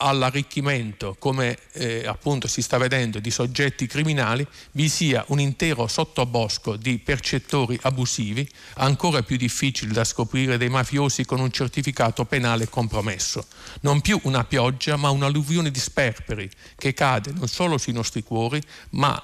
[0.00, 6.76] all'arricchimento, come eh, appunto si sta vedendo, di soggetti criminali, vi sia un intero sottobosco
[6.76, 13.46] di percettori abusivi, ancora più difficili da scoprire dei mafiosi con un certificato penale compromesso.
[13.80, 18.62] Non più una pioggia, ma un'alluvione di sperperi che cade non solo sui nostri cuori,
[18.90, 19.20] ma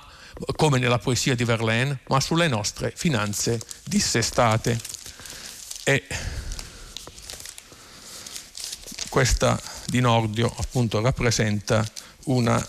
[0.57, 4.77] come nella poesia di Verlaine, ma sulle nostre finanze dissestate.
[5.85, 6.03] E
[9.09, 11.85] questa di Nordio appunto rappresenta
[12.25, 12.65] una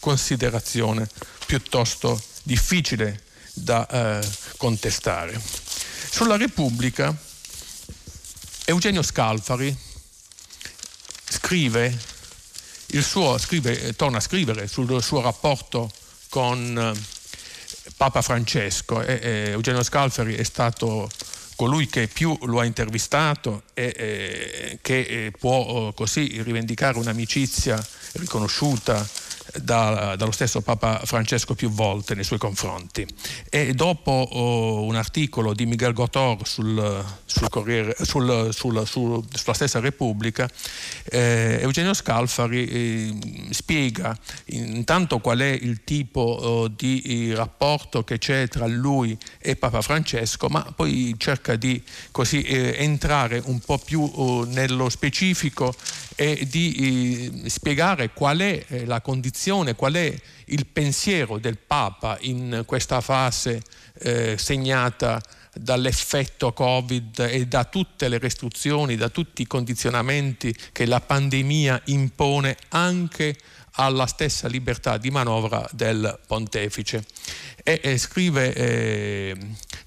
[0.00, 1.08] considerazione
[1.46, 5.40] piuttosto difficile da eh, contestare.
[6.10, 7.14] Sulla Repubblica
[8.64, 9.76] Eugenio Scalfari
[11.28, 11.96] scrive,
[13.00, 15.90] suo, scrive, torna a scrivere sul suo rapporto
[16.28, 19.02] con eh, Papa Francesco.
[19.02, 21.08] E, e Eugenio Scalfari è stato
[21.56, 27.84] colui che più lo ha intervistato e eh, che eh, può oh, così rivendicare un'amicizia
[28.12, 29.04] riconosciuta
[29.60, 33.06] da, dallo stesso Papa Francesco più volte nei suoi confronti.
[33.48, 37.48] E dopo oh, un articolo di Miguel Gotor sul, sul
[38.00, 40.48] sul, sul, sulla stessa Repubblica,
[41.04, 43.14] eh, Eugenio Scalfari eh,
[43.50, 44.16] spiega
[44.46, 50.48] intanto qual è il tipo oh, di rapporto che c'è tra lui e Papa Francesco,
[50.48, 55.74] ma poi cerca di così, eh, entrare un po' più oh, nello specifico
[56.16, 60.14] e di eh, spiegare qual è eh, la condizione, qual è
[60.46, 63.62] il pensiero del Papa in questa fase
[63.98, 65.20] eh, segnata
[65.58, 72.56] dall'effetto Covid e da tutte le restrizioni, da tutti i condizionamenti che la pandemia impone
[72.68, 73.36] anche
[73.76, 77.04] alla stessa libertà di manovra del pontefice.
[77.62, 79.36] E, e scrive eh,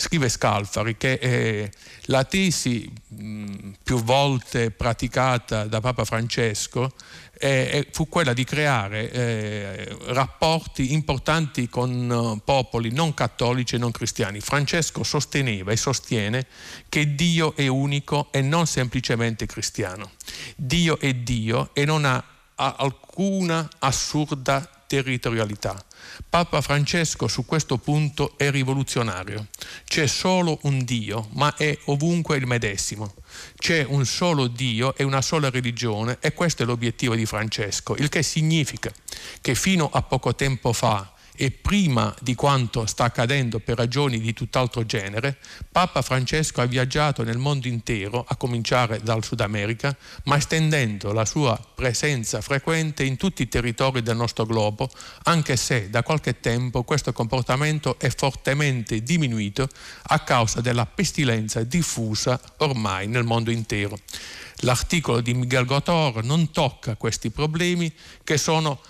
[0.01, 1.71] Scrive Scalfari che eh,
[2.05, 6.93] la tesi mh, più volte praticata da Papa Francesco
[7.37, 13.91] eh, fu quella di creare eh, rapporti importanti con uh, popoli non cattolici e non
[13.91, 14.39] cristiani.
[14.39, 16.45] Francesco sosteneva e sostiene
[16.87, 20.11] che Dio è unico e non semplicemente cristiano.
[20.55, 22.23] Dio è Dio e non ha,
[22.59, 25.81] ha alcuna assurda territorialità.
[26.29, 29.47] Papa Francesco su questo punto è rivoluzionario.
[29.85, 33.13] C'è solo un Dio, ma è ovunque il medesimo.
[33.55, 38.09] C'è un solo Dio e una sola religione e questo è l'obiettivo di Francesco, il
[38.09, 38.91] che significa
[39.39, 44.33] che fino a poco tempo fa e prima di quanto sta accadendo per ragioni di
[44.33, 45.37] tutt'altro genere,
[45.71, 51.23] Papa Francesco ha viaggiato nel mondo intero, a cominciare dal Sud America, ma estendendo la
[51.23, 54.89] sua presenza frequente in tutti i territori del nostro globo,
[55.23, 59.69] anche se da qualche tempo questo comportamento è fortemente diminuito
[60.07, 63.97] a causa della pestilenza diffusa ormai nel mondo intero.
[64.63, 67.89] L'articolo di Miguel Gotor non tocca questi problemi
[68.25, 68.81] che sono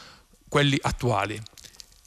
[0.47, 1.39] quelli attuali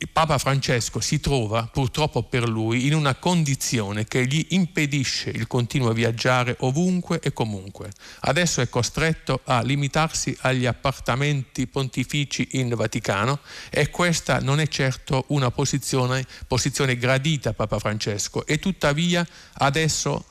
[0.09, 5.93] Papa Francesco si trova, purtroppo per lui, in una condizione che gli impedisce il continuo
[5.93, 7.91] viaggiare ovunque e comunque.
[8.21, 13.41] Adesso è costretto a limitarsi agli appartamenti pontifici in Vaticano
[13.71, 20.25] e questa non è certo una posizione, posizione gradita a Papa Francesco e tuttavia adesso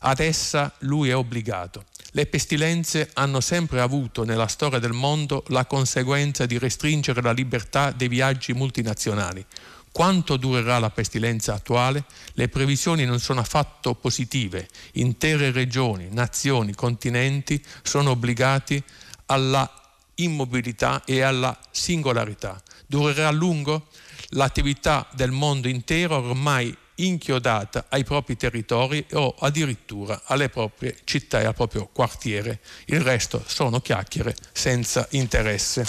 [0.00, 1.84] ad essa lui è obbligato.
[2.14, 7.90] Le pestilenze hanno sempre avuto nella storia del mondo la conseguenza di restringere la libertà
[7.90, 9.42] dei viaggi multinazionali.
[9.90, 12.04] Quanto durerà la pestilenza attuale?
[12.34, 14.68] Le previsioni non sono affatto positive.
[14.92, 18.82] Intere regioni, nazioni, continenti sono obbligati
[19.26, 19.70] alla
[20.16, 22.62] immobilità e alla singolarità.
[22.86, 23.86] Durerà a lungo?
[24.34, 26.76] L'attività del mondo intero ormai
[27.06, 32.60] inchiodata ai propri territori o addirittura alle proprie città e al proprio quartiere.
[32.86, 35.86] Il resto sono chiacchiere senza interesse.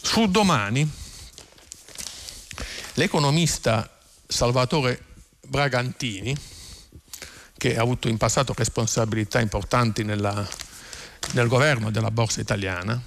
[0.00, 0.90] Su domani
[2.94, 5.04] l'economista Salvatore
[5.46, 6.36] Bragantini,
[7.56, 10.46] che ha avuto in passato responsabilità importanti nella,
[11.32, 13.00] nel governo della borsa italiana,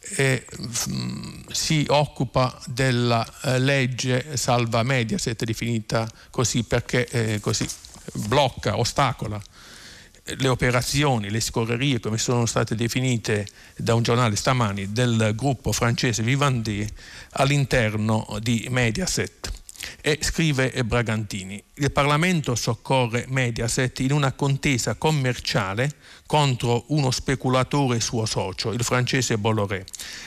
[0.00, 0.46] e,
[0.88, 7.66] mm, si occupa della eh, legge salva Mediaset definita così perché eh, così
[8.14, 9.40] blocca, ostacola
[10.36, 13.46] le operazioni, le scorrerie come sono state definite
[13.76, 16.86] da un giornale stamani del gruppo francese Vivendi
[17.32, 19.50] all'interno di Mediaset.
[20.00, 25.90] E scrive Bragantini, il Parlamento soccorre Mediaset in una contesa commerciale
[26.26, 29.84] contro uno speculatore suo socio, il francese Bolloré.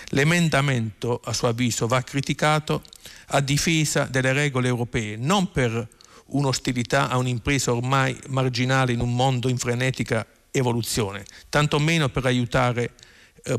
[0.10, 2.82] L'emendamento, a suo avviso, va criticato
[3.28, 5.88] a difesa delle regole europee, non per
[6.28, 12.92] un'ostilità a un'impresa ormai marginale in un mondo in frenetica evoluzione, tantomeno per aiutare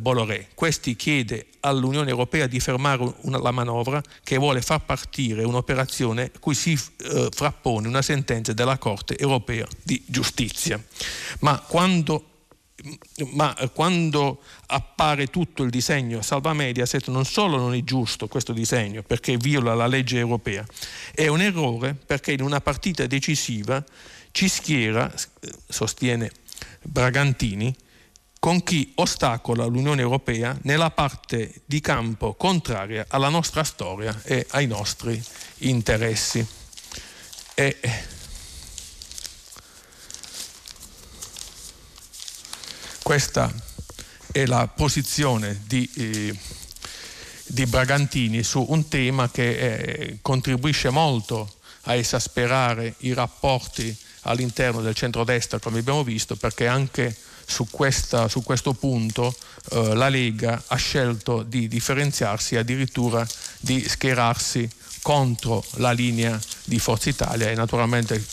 [0.00, 0.48] Bolloré.
[0.54, 6.54] Questi chiede all'Unione Europea di fermare una, la manovra che vuole far partire un'operazione cui
[6.54, 10.82] si eh, frappone una sentenza della Corte Europea di Giustizia.
[11.40, 12.26] Ma quando
[13.30, 19.02] ma quando appare tutto il disegno Salva Mediaset non solo non è giusto questo disegno
[19.02, 20.66] perché viola la legge europea,
[21.14, 23.84] è un errore perché in una partita decisiva
[24.32, 25.12] ci schiera,
[25.68, 26.32] sostiene
[26.82, 27.74] Bragantini,
[28.43, 34.66] con chi ostacola l'Unione Europea nella parte di campo contraria alla nostra storia e ai
[34.66, 35.22] nostri
[35.59, 36.45] interessi.
[37.55, 37.78] E
[43.01, 43.53] Questa
[44.32, 46.36] è la posizione di, eh,
[47.47, 54.94] di Bragantini su un tema che eh, contribuisce molto a esasperare i rapporti all'interno del
[54.94, 57.16] centrodestra, come abbiamo visto, perché anche
[57.46, 59.34] su, questa, su questo punto
[59.70, 63.26] eh, la Lega ha scelto di differenziarsi, addirittura
[63.60, 64.68] di schierarsi
[65.02, 68.24] contro la linea di Forza Italia e naturalmente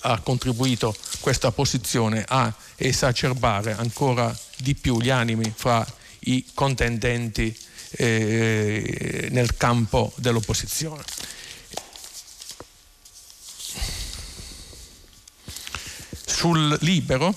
[0.00, 5.86] ha contribuito questa posizione a esacerbare ancora di più gli animi fra
[6.20, 7.56] i contendenti
[7.92, 11.02] eh, nel campo dell'opposizione.
[16.36, 17.34] Sul libero,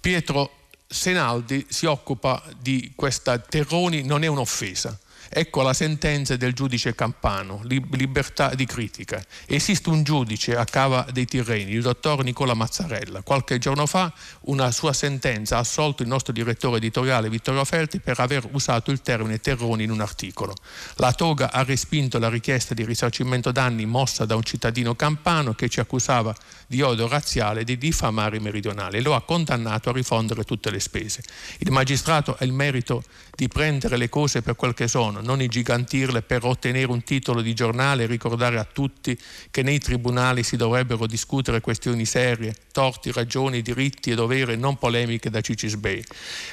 [0.00, 0.50] Pietro
[0.84, 4.98] Senaldi si occupa di questa Terroni non è un'offesa
[5.30, 9.22] Ecco la sentenza del giudice Campano, libertà di critica.
[9.46, 13.22] Esiste un giudice a Cava dei Tirreni, il dottor Nicola Mazzarella.
[13.22, 14.12] Qualche giorno fa
[14.42, 19.02] una sua sentenza ha assolto il nostro direttore editoriale Vittorio Felti per aver usato il
[19.02, 20.54] termine terroni in un articolo.
[20.94, 25.68] La Toga ha respinto la richiesta di risarcimento danni mossa da un cittadino campano che
[25.68, 26.34] ci accusava
[26.66, 30.70] di odio razziale e di diffamare i meridionali e lo ha condannato a rifondere tutte
[30.70, 31.22] le spese.
[31.58, 33.02] Il magistrato ha il merito
[33.34, 37.54] di prendere le cose per quel che sono, non ingigantirle per ottenere un titolo di
[37.54, 39.18] giornale e ricordare a tutti
[39.50, 45.30] che nei tribunali si dovrebbero discutere questioni serie, torti, ragioni, diritti e doveri, non polemiche
[45.30, 46.04] da Cicisbei.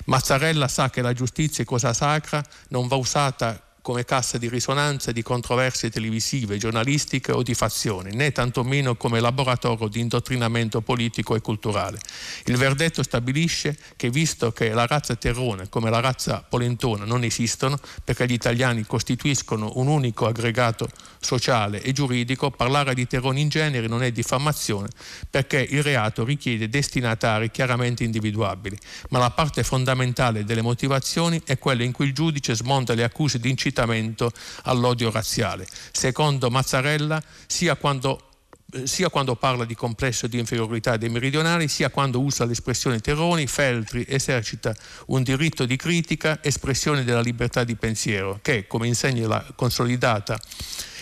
[0.05, 5.11] Mazzarella sa che la giustizia è cosa sacra, non va usata come cassa di risonanza
[5.11, 11.41] di controversie televisive, giornalistiche o di fazione, né tantomeno come laboratorio di indottrinamento politico e
[11.41, 11.99] culturale.
[12.45, 17.77] Il verdetto stabilisce che visto che la razza terrone come la razza polentona non esistono,
[18.03, 23.85] perché gli italiani costituiscono un unico aggregato sociale e giuridico, parlare di terroni in genere
[23.85, 24.87] non è diffamazione,
[25.29, 28.75] perché il reato richiede destinatari chiaramente individuabili,
[29.09, 33.37] ma la parte fondamentale delle motivazioni è quella in cui il giudice smonta le accuse
[33.37, 34.31] di incitamento incitamento
[34.63, 35.67] all'odio razziale.
[35.91, 38.29] Secondo Mazzarella, sia quando
[38.71, 43.45] eh, sia quando parla di complesso di inferiorità dei meridionali, sia quando usa l'espressione terroni,
[43.45, 44.73] Feltri esercita
[45.07, 50.39] un diritto di critica, espressione della libertà di pensiero, che, come insegna la consolidata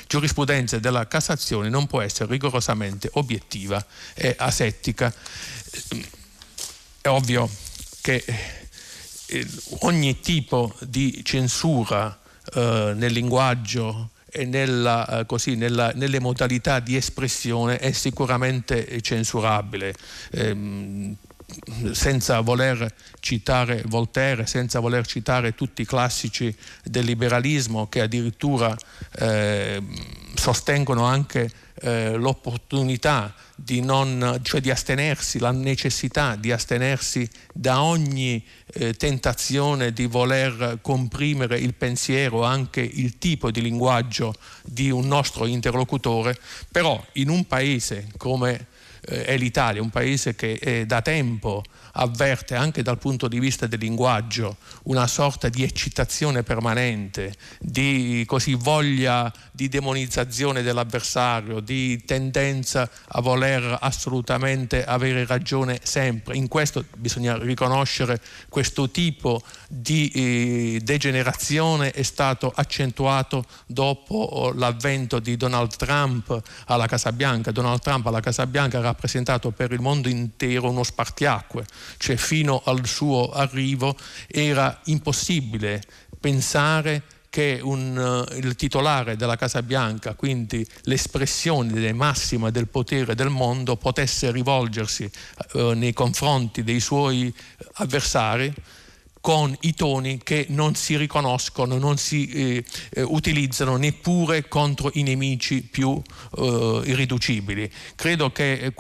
[0.08, 5.14] giurisprudenza della Cassazione, non può essere rigorosamente obiettiva e asettica.
[7.02, 7.50] È ovvio
[8.02, 8.24] che
[9.28, 9.48] eh,
[9.80, 12.20] ogni tipo di censura
[12.54, 19.94] eh, nel linguaggio e nella, eh, così, nella, nelle modalità di espressione è sicuramente censurabile.
[20.32, 21.16] Ehm,
[21.92, 28.76] senza voler citare Voltaire, senza voler citare tutti i classici del liberalismo che addirittura
[29.18, 29.82] eh,
[30.36, 31.50] sostengono anche
[31.82, 38.44] eh, l'opportunità di, non, cioè di astenersi, la necessità di astenersi da ogni
[38.74, 45.46] eh, tentazione di voler comprimere il pensiero, anche il tipo di linguaggio di un nostro
[45.46, 46.38] interlocutore,
[46.72, 48.68] però in un paese come
[49.06, 51.64] è l'Italia, un paese che eh, da tempo
[51.94, 58.54] avverte anche dal punto di vista del linguaggio una sorta di eccitazione permanente, di così
[58.56, 66.36] voglia di demonizzazione dell'avversario, di tendenza a voler assolutamente avere ragione sempre.
[66.36, 68.20] In questo bisogna riconoscere
[68.50, 77.12] questo tipo di eh, degenerazione è stato accentuato dopo l'avvento di Donald Trump alla Casa
[77.12, 77.52] Bianca.
[77.52, 81.66] Donald Trump alla Casa Bianca ha rappresentato per il mondo intero uno spartiacque,
[81.98, 83.96] cioè fino al suo arrivo
[84.28, 85.82] era impossibile
[86.20, 87.04] pensare
[87.34, 93.76] che un, uh, il titolare della Casa Bianca, quindi l'espressione massima del potere del mondo,
[93.76, 95.10] potesse rivolgersi
[95.54, 97.34] uh, nei confronti dei suoi
[97.78, 98.54] avversari
[99.20, 105.02] con i toni che non si riconoscono, non si eh, eh utilizzano neppure contro i
[105.02, 106.00] nemici più
[106.38, 107.72] eh, irriducibili.
[107.96, 108.74] Credo che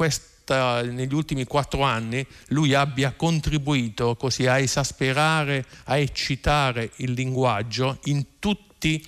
[0.43, 7.99] questa negli ultimi quattro anni lui abbia contribuito così a esasperare, a eccitare il linguaggio
[8.05, 9.05] in tutti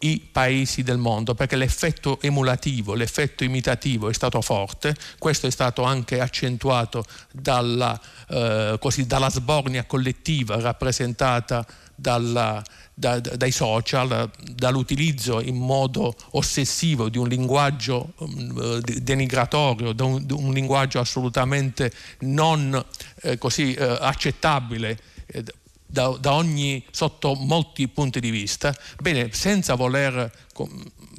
[0.00, 5.82] i paesi del mondo perché l'effetto emulativo, l'effetto imitativo è stato forte, questo è stato
[5.82, 11.66] anche accentuato dalla, eh, così, dalla sbornia collettiva rappresentata
[12.00, 12.62] dalla,
[12.94, 20.52] da, dai social, dall'utilizzo in modo ossessivo di un linguaggio um, denigratorio, di un, un,
[20.52, 21.90] linguaggio assolutamente
[22.20, 22.84] non
[23.22, 24.96] eh, così eh, accettabile
[25.26, 25.42] eh,
[25.84, 30.30] da, da ogni, sotto molti punti di vista, bene, senza voler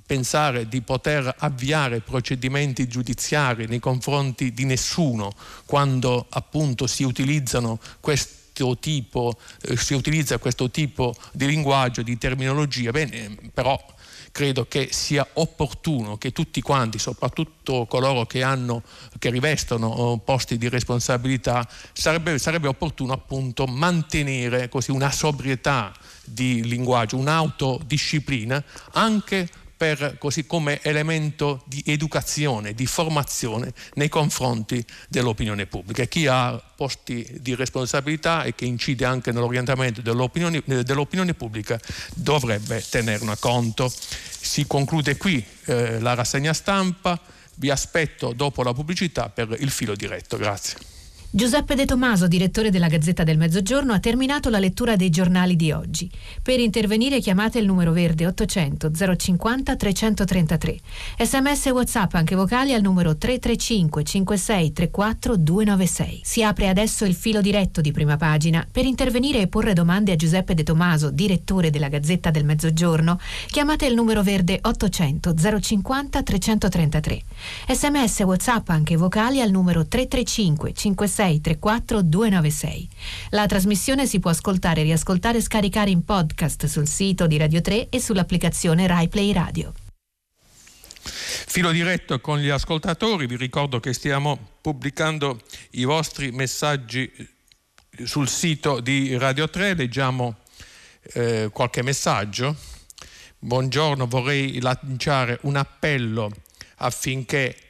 [0.06, 5.34] pensare di poter avviare procedimenti giudiziari nei confronti di nessuno
[5.66, 8.39] quando appunto si utilizzano questi
[8.80, 13.78] Tipo, eh, si utilizza questo tipo di linguaggio, di terminologia, bene, però
[14.32, 18.84] credo che sia opportuno che tutti quanti, soprattutto coloro che, hanno,
[19.18, 25.92] che rivestono oh, posti di responsabilità, sarebbe, sarebbe opportuno appunto mantenere così una sobrietà
[26.24, 29.50] di linguaggio, un'autodisciplina anche
[29.80, 36.04] per, così come elemento di educazione, di formazione nei confronti dell'opinione pubblica.
[36.04, 41.80] Chi ha posti di responsabilità e che incide anche nell'orientamento dell'opinione, dell'opinione pubblica
[42.14, 43.90] dovrebbe tenerne conto.
[43.90, 47.18] Si conclude qui eh, la rassegna stampa,
[47.56, 50.36] vi aspetto dopo la pubblicità per il filo diretto.
[50.36, 50.99] Grazie.
[51.32, 55.72] Giuseppe De Tomaso, direttore della Gazzetta del Mezzogiorno, ha terminato la lettura dei giornali di
[55.72, 56.10] oggi.
[56.42, 60.80] Per intervenire chiamate il numero verde 800 050 333.
[61.20, 66.22] Sms e WhatsApp anche vocali al numero 335 56 34 296.
[66.24, 68.68] Si apre adesso il filo diretto di prima pagina.
[68.70, 73.86] Per intervenire e porre domande a Giuseppe De Tomaso, direttore della Gazzetta del Mezzogiorno, chiamate
[73.86, 77.22] il numero verde 800 050 333.
[77.68, 82.88] Sms e WhatsApp anche vocali al numero 335 56 634 296.
[83.32, 87.90] La trasmissione si può ascoltare, riascoltare e scaricare in podcast sul sito di Radio 3
[87.90, 89.74] e sull'applicazione RaiPlay Radio.
[91.02, 95.42] Filo diretto con gli ascoltatori, vi ricordo che stiamo pubblicando
[95.72, 97.12] i vostri messaggi
[98.06, 100.38] sul sito di Radio 3, leggiamo
[101.14, 102.56] eh, qualche messaggio.
[103.40, 106.32] Buongiorno, vorrei lanciare un appello
[106.78, 107.69] affinché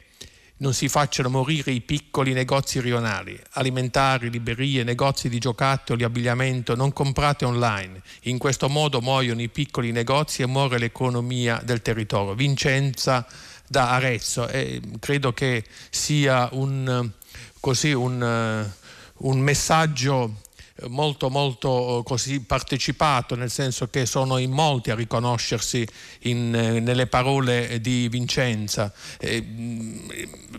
[0.59, 6.91] non si facciano morire i piccoli negozi rionali, alimentari, librerie, negozi di giocattoli, abbigliamento, non
[6.91, 8.01] comprate online.
[8.23, 12.33] In questo modo muoiono i piccoli negozi e muore l'economia del territorio.
[12.33, 13.25] Vincenza
[13.67, 17.09] da Arezzo e credo che sia un,
[17.59, 18.69] così, un,
[19.17, 20.41] un messaggio
[20.87, 25.87] molto molto così partecipato, nel senso che sono in molti a riconoscersi
[26.21, 29.45] in, nelle parole di Vincenza, eh,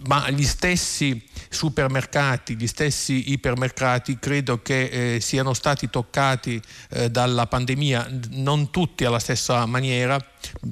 [0.06, 6.60] ma gli stessi supermercati, gli stessi ipermercati credo che eh, siano stati toccati
[6.90, 10.16] eh, dalla pandemia, non tutti alla stessa maniera,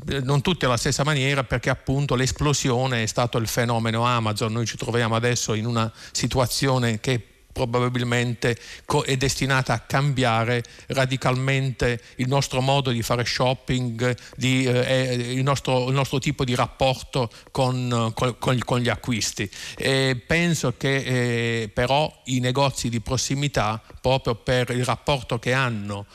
[0.09, 4.66] eh, non tutti alla stessa maniera perché appunto l'esplosione è stato il fenomeno Amazon, noi
[4.66, 8.56] ci troviamo adesso in una situazione che probabilmente
[9.04, 15.88] è destinata a cambiare radicalmente il nostro modo di fare shopping, di, eh, il, nostro,
[15.88, 19.50] il, nostro, tipo di rapporto con, con, con gli acquisti.
[19.76, 26.06] E penso che eh, però i negozi di prossimità, proprio per il rapporto che hanno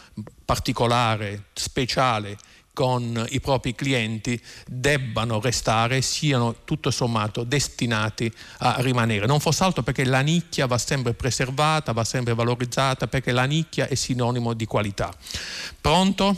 [0.45, 2.37] particolare, speciale,
[2.73, 9.27] con i propri clienti debbano restare, siano tutto sommato destinati a rimanere.
[9.27, 13.87] Non fosse altro perché la nicchia va sempre preservata, va sempre valorizzata, perché la nicchia
[13.87, 15.13] è sinonimo di qualità.
[15.79, 16.35] Pronto?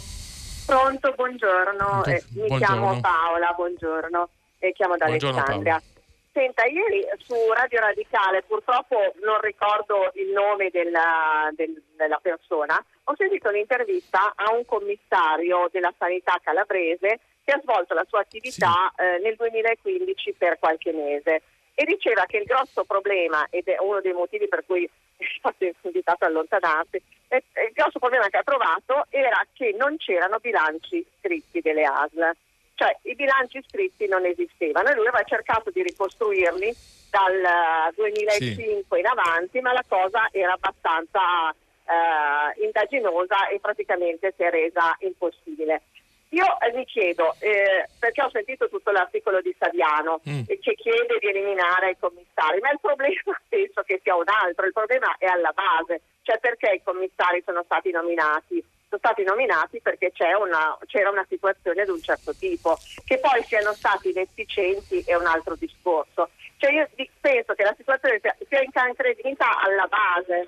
[0.65, 2.03] Pronto, buongiorno.
[2.03, 2.65] Eh, mi buongiorno.
[2.65, 4.29] chiamo Paola, buongiorno,
[4.59, 5.73] e chiamo da buongiorno, Alessandria.
[5.73, 5.94] Paola.
[6.35, 12.75] Senta, ieri su Radio Radicale, purtroppo non ricordo il nome della, del, della persona,
[13.05, 18.91] ho sentito un'intervista a un commissario della sanità calabrese che ha svolto la sua attività
[18.93, 19.01] sì.
[19.01, 21.41] eh, nel 2015 per qualche mese
[21.73, 24.83] e diceva che il grosso problema, ed è uno dei motivi per cui
[25.15, 29.95] è stato invitato a allontanarsi, eh, il grosso problema che ha trovato era che non
[29.95, 32.35] c'erano bilanci scritti delle ASL
[32.75, 36.75] cioè i bilanci scritti non esistevano e lui aveva cercato di ricostruirli
[37.09, 38.99] dal 2005 sì.
[38.99, 45.83] in avanti, ma la cosa era abbastanza eh, indaginosa e praticamente si è resa impossibile.
[46.29, 50.43] Io eh, mi chiedo, eh, perché ho sentito tutto l'articolo di Saviano mm.
[50.59, 54.73] che chiede di eliminare i commissari, ma il problema penso che sia un altro, il
[54.73, 60.11] problema è alla base, cioè perché i commissari sono stati nominati sono stati nominati perché
[60.39, 62.77] una, c'era una situazione di un certo tipo.
[63.03, 66.29] Che poi siano stati inefficienti è un altro discorso.
[66.57, 70.47] Cioè io penso che la situazione sia, sia incancrenita alla base.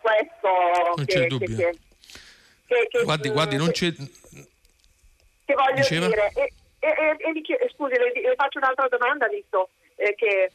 [0.00, 1.56] Questo non che, c'è dubbio.
[1.56, 1.78] Che,
[2.66, 3.92] che, che, guardi, guardi, non c'è...
[3.92, 6.06] Che voglio Diceva?
[6.06, 6.32] dire...
[6.34, 10.52] E, e, e, scusi, le, le faccio un'altra domanda, visto eh, che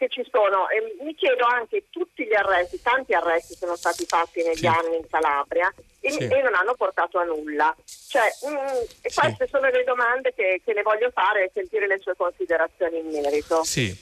[0.00, 0.70] che ci sono.
[0.70, 4.66] E mi chiedo anche tutti gli arresti, tanti arresti sono stati fatti negli sì.
[4.66, 6.18] anni in Calabria e, sì.
[6.22, 7.76] e, non hanno portato a nulla.
[7.84, 9.50] Cioè, mh, mm, queste sì.
[9.50, 13.62] sono le domande che, che, le voglio fare e sentire le sue considerazioni in merito.
[13.62, 13.94] Sì,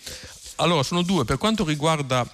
[0.57, 1.25] allora sono due.
[1.25, 2.25] Per quanto riguarda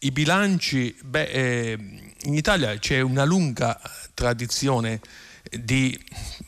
[0.00, 1.78] i bilanci, beh, eh,
[2.24, 3.80] in Italia c'è una lunga
[4.14, 5.00] tradizione
[5.48, 5.96] di,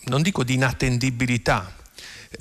[0.06, 1.82] non dico di inattendibilità,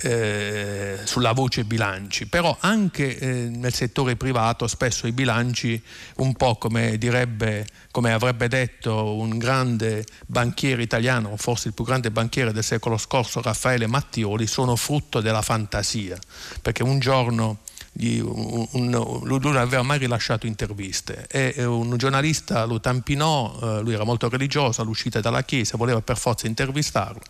[0.00, 5.80] eh, sulla voce bilanci, però anche eh, nel settore privato spesso i bilanci,
[6.16, 12.10] un po' come direbbe, come avrebbe detto un grande banchiere italiano, forse il più grande
[12.10, 16.18] banchiere del secolo scorso, Raffaele Mattioli, sono frutto della fantasia,
[16.60, 17.58] perché un giorno
[17.96, 21.26] lui non aveva mai rilasciato interviste.
[21.28, 26.18] E un giornalista lo tampinò, eh, lui era molto religioso all'uscita dalla chiesa, voleva per
[26.18, 27.20] forza intervistarlo.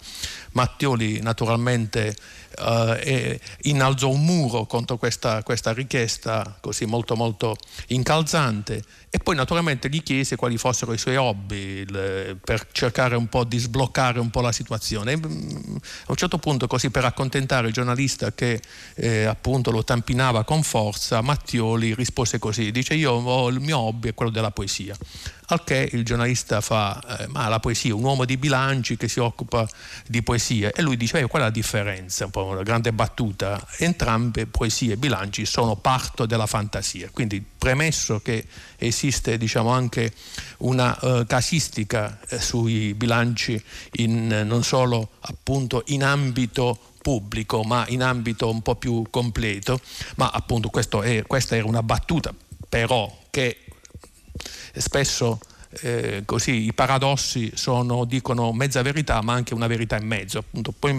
[0.55, 2.17] Mattioli naturalmente
[2.57, 7.57] eh, innalzò un muro contro questa, questa richiesta così molto molto
[7.89, 13.29] incalzante e poi naturalmente gli chiese quali fossero i suoi hobby il, per cercare un
[13.29, 15.13] po' di sbloccare un po' la situazione.
[15.13, 15.77] E, mm,
[16.07, 18.61] a un certo punto così per accontentare il giornalista che
[18.97, 24.09] eh, appunto lo tampinava con forza, Mattioli rispose così, dice io ho, il mio hobby
[24.09, 24.97] è quello della poesia.
[25.47, 29.21] Al che il giornalista fa, eh, ma la poesia, un uomo di bilanci che si
[29.21, 29.69] occupa
[30.07, 30.71] di poesia.
[30.73, 32.25] E lui dice, eh, qual è la differenza?
[32.25, 33.65] Un po' una grande battuta.
[33.79, 37.11] Entrambe poesie e bilanci sono parto della fantasia.
[37.13, 40.13] Quindi premesso che esiste diciamo, anche
[40.59, 48.03] una uh, casistica eh, sui bilanci in, non solo appunto in ambito pubblico ma in
[48.03, 49.79] ambito un po' più completo,
[50.17, 50.71] ma appunto
[51.03, 52.35] è, questa era una battuta
[52.75, 53.59] però che
[54.81, 55.39] spesso
[55.81, 60.73] eh, così i paradossi sono, dicono mezza verità ma anche una verità in mezzo, appunto.
[60.73, 60.95] Poi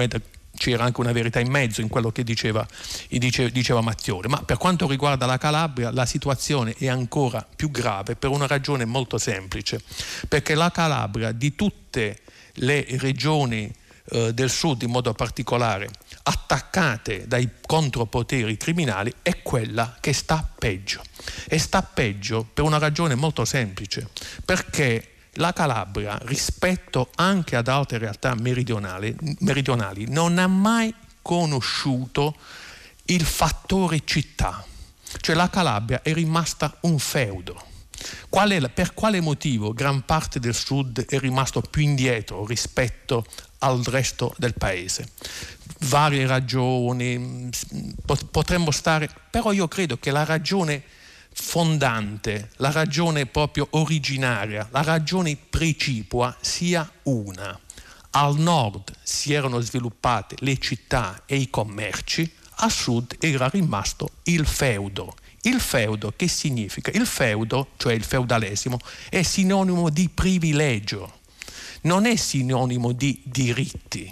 [0.56, 2.66] c'era anche una verità in mezzo in quello che diceva,
[3.10, 8.16] dice, diceva Mattioli, ma per quanto riguarda la Calabria la situazione è ancora più grave
[8.16, 9.82] per una ragione molto semplice,
[10.28, 12.20] perché la Calabria di tutte
[12.60, 13.72] le regioni
[14.10, 15.90] eh, del sud in modo particolare,
[16.28, 21.02] attaccate dai contropoteri criminali, è quella che sta peggio.
[21.48, 24.10] E sta peggio per una ragione molto semplice,
[24.44, 32.36] perché la Calabria, rispetto anche ad altre realtà meridionali, meridionali non ha mai conosciuto
[33.06, 34.66] il fattore città.
[35.22, 37.74] Cioè la Calabria è rimasta un feudo
[38.30, 43.26] Qual per quale motivo gran parte del sud è rimasto più indietro rispetto
[43.60, 45.10] al resto del paese?
[45.88, 47.50] Varie ragioni,
[48.32, 50.84] potremmo stare, però io credo che la ragione
[51.32, 57.60] fondante, la ragione proprio originaria, la ragione precipua sia una.
[58.12, 64.46] Al nord si erano sviluppate le città e i commerci, a sud era rimasto il
[64.46, 66.92] feudo, il feudo che significa?
[66.92, 68.80] Il feudo, cioè il feudalesimo,
[69.10, 71.20] è sinonimo di privilegio,
[71.82, 74.12] non è sinonimo di diritti,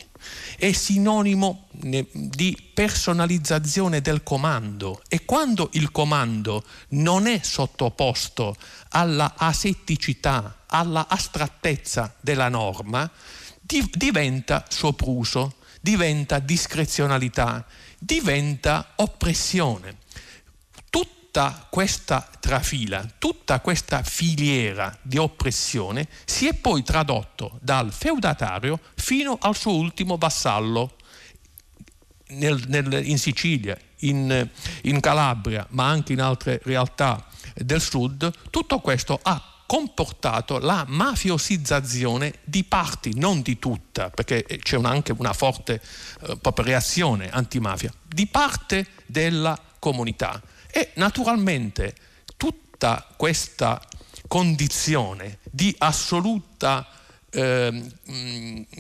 [0.57, 5.01] è sinonimo di personalizzazione del comando.
[5.07, 8.55] E quando il comando non è sottoposto
[8.89, 13.09] alla asetticità, alla astrattezza della norma,
[13.61, 17.65] diventa sopruso, diventa discrezionalità,
[17.97, 20.01] diventa oppressione
[21.34, 29.39] tutta questa trafila, tutta questa filiera di oppressione si è poi tradotto dal feudatario fino
[29.41, 30.95] al suo ultimo vassallo
[32.27, 34.47] nel, nel, in Sicilia, in,
[34.84, 37.25] in Calabria, ma anche in altre realtà
[37.55, 38.31] del sud.
[38.51, 45.15] Tutto questo ha comportato la mafiosizzazione di parti, non di tutta, perché c'è una, anche
[45.17, 45.81] una forte
[46.27, 50.39] eh, reazione antimafia, di parte della comunità.
[50.76, 51.93] E naturalmente
[52.36, 53.80] tutta questa
[54.28, 56.88] condizione di assoluta
[57.30, 57.84] eh,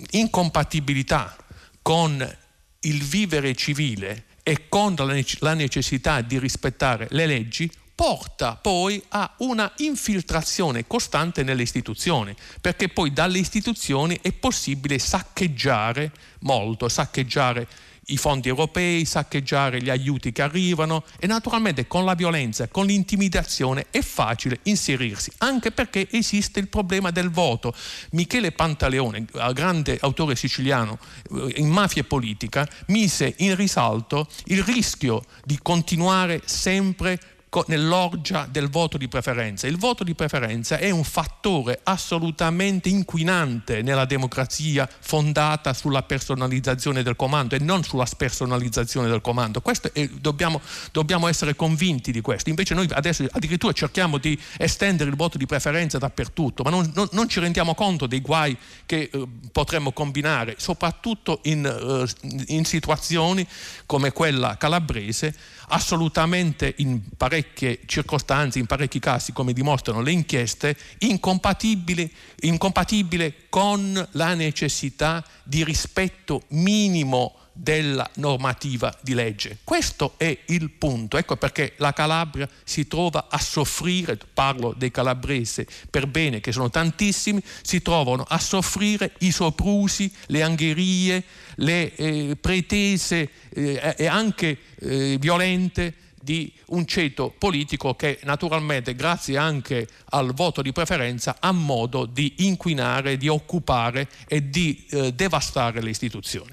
[0.09, 1.35] incompatibilità
[1.83, 2.37] con
[2.79, 4.95] il vivere civile e con
[5.39, 12.89] la necessità di rispettare le leggi porta poi a una infiltrazione costante nelle istituzioni, perché
[12.89, 17.67] poi dalle istituzioni è possibile saccheggiare molto, saccheggiare
[18.07, 23.87] i fondi europei, saccheggiare gli aiuti che arrivano e naturalmente con la violenza, con l'intimidazione
[23.91, 27.73] è facile inserirsi, anche perché esiste il problema del voto.
[28.11, 30.97] Michele Pantaleone, grande autore siciliano
[31.31, 37.19] eh, in mafia politica, mise in risalto il rischio di continuare sempre
[37.67, 39.67] nell'orgia del voto di preferenza.
[39.67, 47.15] Il voto di preferenza è un fattore assolutamente inquinante nella democrazia fondata sulla personalizzazione del
[47.15, 49.61] comando e non sulla spersonalizzazione del comando.
[49.93, 50.59] È, dobbiamo,
[50.91, 52.49] dobbiamo, essere convinti di questo.
[52.49, 57.07] Invece noi adesso addirittura cerchiamo di estendere il voto di preferenza dappertutto, ma non, non,
[57.11, 63.45] non ci rendiamo conto dei guai che eh, potremmo combinare, soprattutto in, eh, in situazioni
[63.85, 65.35] come quella calabrese
[65.73, 72.09] assolutamente in parecchie circostanze, in parecchi casi, come dimostrano le inchieste, incompatibile,
[72.41, 79.59] incompatibile con la necessità di rispetto minimo della normativa di legge.
[79.63, 81.17] Questo è il punto.
[81.17, 86.69] Ecco perché la Calabria si trova a soffrire, parlo dei calabresi per bene che sono
[86.69, 91.23] tantissimi, si trovano a soffrire i soprusi, le angherie,
[91.55, 99.37] le eh, pretese eh, e anche eh, violente di un ceto politico che naturalmente grazie
[99.37, 105.81] anche al voto di preferenza ha modo di inquinare, di occupare e di eh, devastare
[105.81, 106.51] le istituzioni.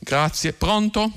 [0.00, 0.52] Grazie.
[0.52, 1.10] Pronto?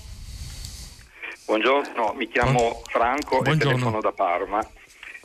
[1.46, 3.72] Buongiorno, mi chiamo Franco Buongiorno.
[3.72, 4.66] e telefono da Parma.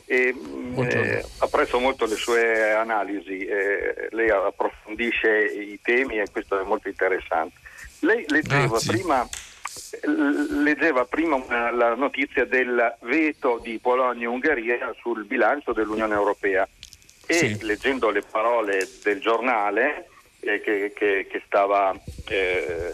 [0.07, 0.35] E,
[0.75, 6.89] eh, apprezzo molto le sue analisi, eh, lei approfondisce i temi e questo è molto
[6.89, 7.55] interessante.
[7.99, 9.27] Lei leggeva prima
[10.63, 16.67] leggeva prima una, la notizia del veto di Polonia e Ungheria sul bilancio dell'Unione Europea
[17.25, 17.63] e sì.
[17.63, 20.09] leggendo le parole del giornale
[20.41, 21.93] eh, che, che, che, stava
[22.27, 22.91] eh,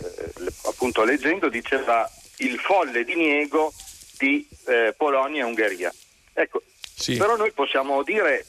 [0.65, 3.73] appunto leggendo diceva il folle diniego
[4.17, 5.93] di eh, Polonia e Ungheria.
[6.33, 6.61] Ecco,
[6.95, 7.17] sì.
[7.17, 8.45] però noi possiamo dire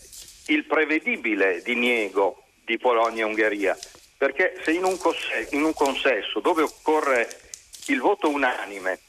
[0.47, 3.77] il prevedibile diniego di Polonia e Ungheria,
[4.17, 7.29] perché se in un, consesso, in un consesso dove occorre
[7.87, 9.01] il voto unanime,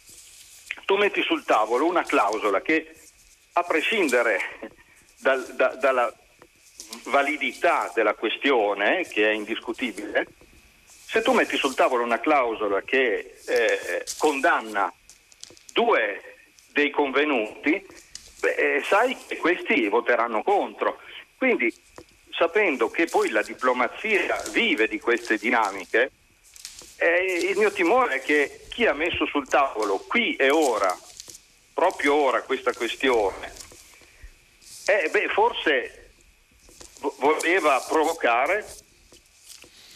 [0.85, 2.93] tu metti sul tavolo una clausola che
[3.53, 4.71] a prescindere
[5.19, 6.13] dal, da, dalla
[7.05, 10.27] validità della questione, che è indiscutibile,
[10.85, 14.91] se tu metti sul tavolo una clausola che eh, condanna
[15.71, 16.21] due
[16.71, 17.85] dei convenuti,
[18.39, 20.99] beh, sai che questi voteranno contro.
[21.37, 21.71] Quindi,
[22.31, 26.11] sapendo che poi la diplomazia vive di queste dinamiche,
[26.97, 30.97] eh, il mio timore è che chi ha messo sul tavolo qui e ora,
[31.73, 33.53] proprio ora, questa questione,
[34.87, 36.11] eh, beh, forse
[37.19, 38.65] voleva provocare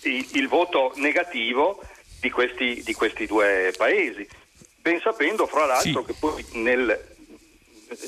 [0.03, 1.81] il, il voto negativo
[2.21, 4.27] di questi, di questi, due paesi,
[4.77, 6.05] ben sapendo fra l'altro sì.
[6.05, 7.15] che poi nel,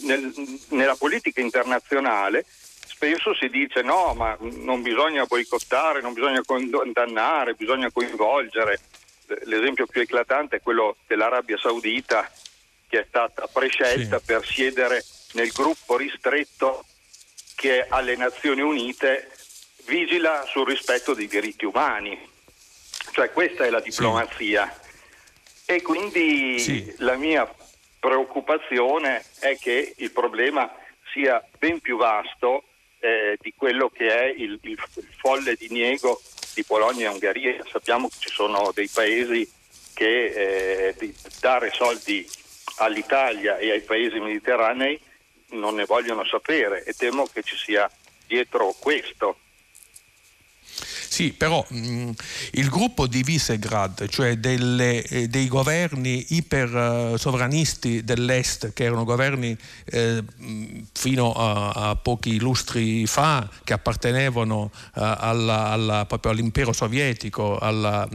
[0.03, 0.33] nel,
[0.69, 2.45] nella politica internazionale
[2.99, 8.79] spesso si dice no, ma non bisogna boicottare, non bisogna condannare, bisogna coinvolgere.
[9.43, 12.29] L'esempio più eclatante è quello dell'Arabia Saudita
[12.87, 14.25] che è stata prescelta sì.
[14.25, 15.03] per siedere
[15.33, 16.85] nel gruppo ristretto
[17.55, 19.29] che alle Nazioni Unite
[19.85, 22.17] vigila sul rispetto dei diritti umani.
[23.11, 24.71] Cioè questa è la diplomazia.
[24.71, 24.87] Sì.
[25.73, 26.95] E quindi sì.
[26.97, 27.47] la mia
[27.99, 30.71] preoccupazione è che il problema
[31.11, 32.63] sia ben più vasto
[32.99, 34.77] eh, di quello che è il, il,
[35.17, 36.21] folle diniego
[36.59, 37.63] di Polonia e Ungheria.
[37.69, 39.49] Sappiamo che ci sono dei paesi
[39.93, 42.27] che eh, dare soldi
[42.77, 44.99] all'Italia e ai paesi mediterranei
[45.51, 47.89] non ne vogliono sapere e temo che ci sia
[48.27, 49.37] dietro questo.
[51.07, 52.11] Sì, però mh,
[52.51, 59.57] il gruppo di Visegrad, cioè delle, eh, dei governi ipersovranisti uh, dell'Est, che erano governi
[59.85, 60.23] eh,
[60.93, 68.07] fino a, a, pochi lustri fa, che appartenevano uh, alla, alla, proprio all'impero sovietico, alla,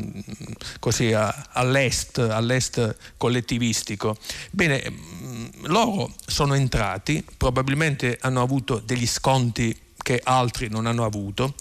[0.78, 4.16] così, a, all'est, all'est collettivistico.
[4.50, 11.54] Bene, mh, loro sono entrati, probabilmente hanno avuto degli sconti che altri non hanno avuto,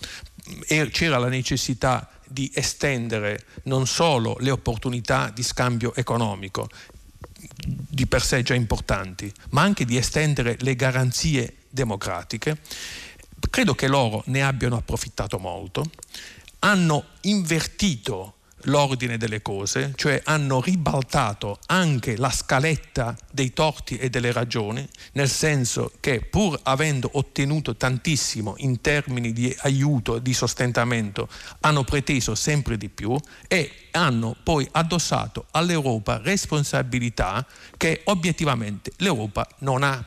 [0.91, 6.69] c'era la necessità di estendere non solo le opportunità di scambio economico,
[7.65, 12.59] di per sé già importanti, ma anche di estendere le garanzie democratiche.
[13.49, 15.85] Credo che loro ne abbiano approfittato molto,
[16.59, 24.31] hanno invertito l'ordine delle cose, cioè hanno ribaltato anche la scaletta dei torti e delle
[24.31, 31.27] ragioni, nel senso che pur avendo ottenuto tantissimo in termini di aiuto, di sostentamento,
[31.61, 33.15] hanno preteso sempre di più
[33.47, 37.45] e hanno poi addossato all'Europa responsabilità
[37.77, 40.03] che obiettivamente l'Europa non ha.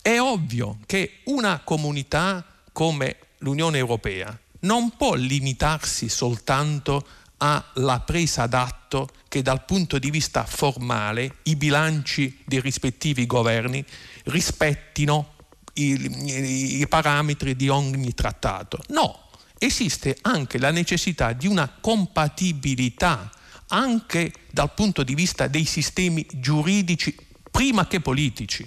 [0.00, 7.04] È ovvio che una comunità come l'Unione Europea non può limitarsi soltanto
[7.38, 13.84] alla presa d'atto che dal punto di vista formale i bilanci dei rispettivi governi
[14.24, 15.34] rispettino
[15.74, 18.78] i, i parametri di ogni trattato.
[18.88, 23.30] No, esiste anche la necessità di una compatibilità
[23.68, 27.14] anche dal punto di vista dei sistemi giuridici
[27.50, 28.66] prima che politici.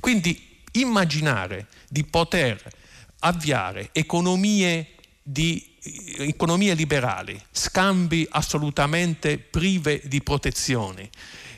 [0.00, 2.60] Quindi immaginare di poter
[3.20, 5.69] avviare economie di
[6.18, 11.08] economie liberali, scambi assolutamente prive di protezioni,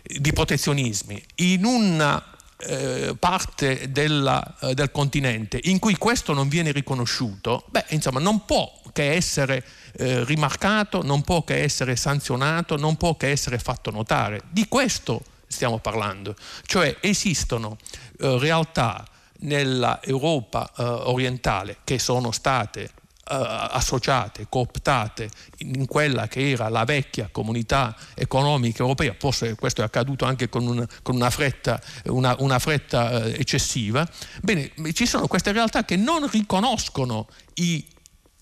[0.03, 2.25] di protezionismi, in una
[2.65, 8.45] eh, parte della, eh, del continente in cui questo non viene riconosciuto, beh, insomma, non
[8.45, 9.65] può che essere
[9.95, 14.43] eh, rimarcato, non può che essere sanzionato, non può che essere fatto notare.
[14.51, 17.77] Di questo stiamo parlando, cioè esistono
[18.21, 19.05] eh, realtà
[19.41, 22.91] nella Europa eh, orientale che sono state
[23.25, 30.25] associate, cooptate in quella che era la vecchia comunità economica europea, forse questo è accaduto
[30.25, 34.07] anche con, un, con una fretta, una, una fretta eh, eccessiva,
[34.41, 37.87] bene, ci sono queste realtà che non riconoscono i,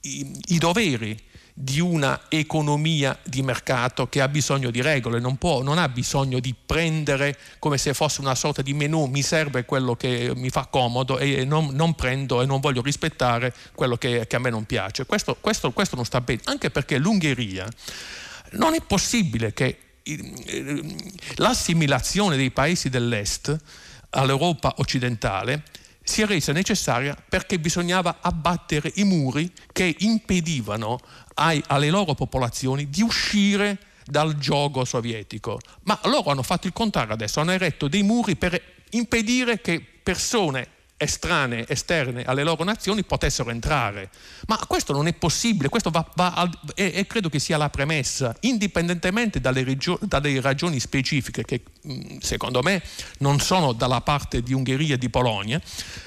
[0.02, 1.28] i, i doveri
[1.62, 6.40] di una economia di mercato che ha bisogno di regole, non, può, non, ha bisogno
[6.40, 10.64] di prendere come se fosse una sorta di menù, mi serve quello che mi fa
[10.64, 14.64] comodo e non, non prendo e non voglio rispettare quello che, che a me non
[14.64, 15.04] piace.
[15.04, 17.68] Questo, questo, questo non sta bene, anche perché l'Ungheria
[18.52, 19.78] non è possibile che
[21.34, 23.54] l'assimilazione dei paesi dell'est
[24.10, 25.62] all'Europa occidentale
[26.10, 30.98] si è resa necessaria perché bisognava abbattere i muri che impedivano
[31.34, 35.60] ai, alle loro popolazioni di uscire dal gioco sovietico.
[35.84, 40.78] Ma loro hanno fatto il contrario adesso, hanno eretto dei muri per impedire che persone
[41.02, 44.10] estranee, esterne alle loro nazioni potessero entrare.
[44.46, 47.70] Ma questo non è possibile, questo va, va al, e, e, credo che sia la
[47.70, 51.62] premessa, indipendentemente dalle, regio, dalle ragioni specifiche che
[52.20, 52.82] secondo me
[53.18, 55.58] non sono dalla parte di Ungheria e di Polonia,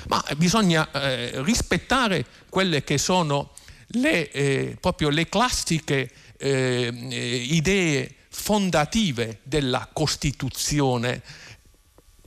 [0.10, 3.52] ma bisogna eh, rispettare quelle che sono
[3.88, 11.22] le, eh, proprio le classiche eh, idee fondative della Costituzione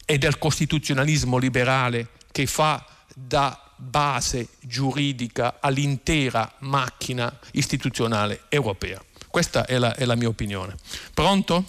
[0.05, 2.85] e del costituzionalismo liberale che fa
[3.15, 9.03] da base giuridica all'intera macchina istituzionale europea.
[9.27, 10.75] Questa è la, è la mia opinione.
[11.15, 11.65] Pronto?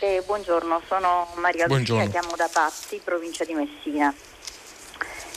[0.00, 4.12] Eh, buongiorno, sono Maria Lucia, chiamo da Patti, provincia di Messina.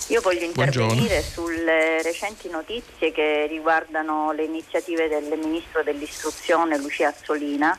[0.08, 1.22] Io voglio intervenire buongiorno.
[1.22, 7.78] sulle recenti notizie che riguardano le iniziative del Ministro dell'Istruzione Lucia Azzolina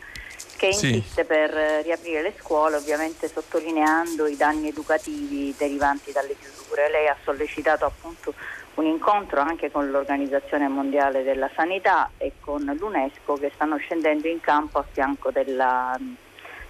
[0.56, 1.24] che insiste sì.
[1.24, 1.50] per
[1.82, 6.90] riaprire le scuole, ovviamente sottolineando i danni educativi derivanti dalle chiusure.
[6.90, 8.34] Lei ha sollecitato appunto
[8.74, 14.40] un incontro anche con l'Organizzazione Mondiale della Sanità e con l'UNESCO che stanno scendendo in
[14.40, 15.96] campo a fianco della,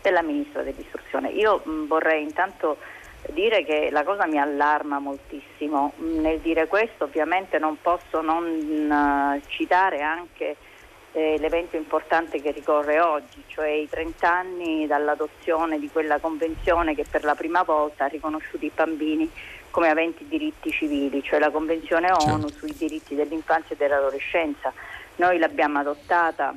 [0.02, 1.30] della Ministra dell'Istruzione.
[1.30, 2.76] Io mh, vorrei intanto
[3.30, 5.92] dire che la cosa mi allarma moltissimo.
[5.96, 10.56] Nel dire questo ovviamente non posso non uh, citare anche
[11.14, 17.04] eh, l'evento importante che ricorre oggi, cioè i 30 anni dall'adozione di quella convenzione che
[17.08, 19.30] per la prima volta ha riconosciuto i bambini
[19.70, 22.58] come aventi diritti civili, cioè la Convenzione ONU certo.
[22.58, 24.72] sui diritti dell'infanzia e dell'adolescenza.
[25.16, 26.54] Noi l'abbiamo adottata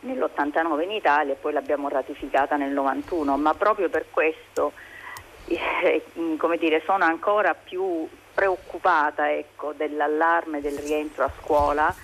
[0.00, 4.72] nell'89 in Italia e poi l'abbiamo ratificata nel 91, ma proprio per questo
[5.46, 6.04] eh,
[6.38, 11.94] come dire, sono ancora più preoccupata ecco, dell'allarme del rientro a scuola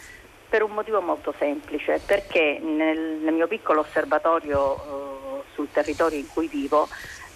[0.50, 6.26] per un motivo molto semplice, perché nel, nel mio piccolo osservatorio eh, sul territorio in
[6.26, 6.88] cui vivo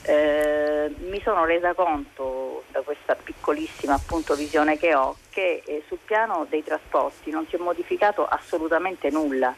[0.02, 5.98] eh, mi sono resa conto da questa piccolissima appunto, visione che ho che eh, sul
[6.04, 9.54] piano dei trasporti non si è modificato assolutamente nulla,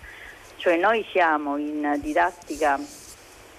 [0.56, 2.78] cioè noi siamo in didattica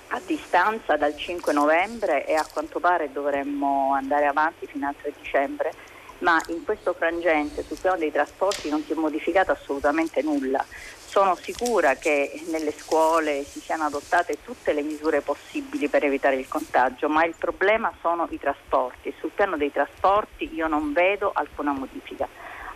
[0.09, 5.11] a distanza dal 5 novembre e a quanto pare dovremmo andare avanti fino al 3
[5.19, 5.73] dicembre
[6.19, 10.63] ma in questo frangente sul piano dei trasporti non si è modificato assolutamente nulla.
[10.69, 16.47] Sono sicura che nelle scuole si siano adottate tutte le misure possibili per evitare il
[16.47, 19.13] contagio, ma il problema sono i trasporti.
[19.19, 22.27] Sul piano dei trasporti io non vedo alcuna modifica.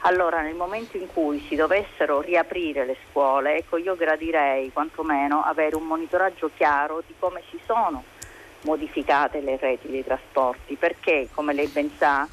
[0.04, 5.76] Allora nel momento in cui si dovessero riaprire le scuole, ecco io gradirei quantomeno avere
[5.76, 8.04] un monitoraggio chiaro di come si sono
[8.62, 12.28] modificate le reti dei trasporti, perché come lei ben sa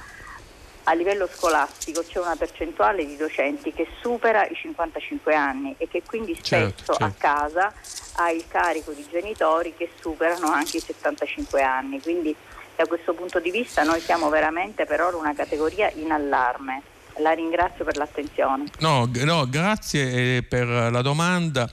[0.88, 6.02] a livello scolastico c'è una percentuale di docenti che supera i 55 anni e che
[6.04, 7.04] quindi spesso certo, certo.
[7.04, 7.72] a casa
[8.16, 12.00] ha il carico di genitori che superano anche i 75 anni.
[12.00, 12.34] Quindi
[12.74, 16.82] da questo punto di vista noi siamo veramente per ora una categoria in allarme.
[17.18, 18.64] La ringrazio per l'attenzione.
[18.78, 21.68] No, no grazie eh, per la domanda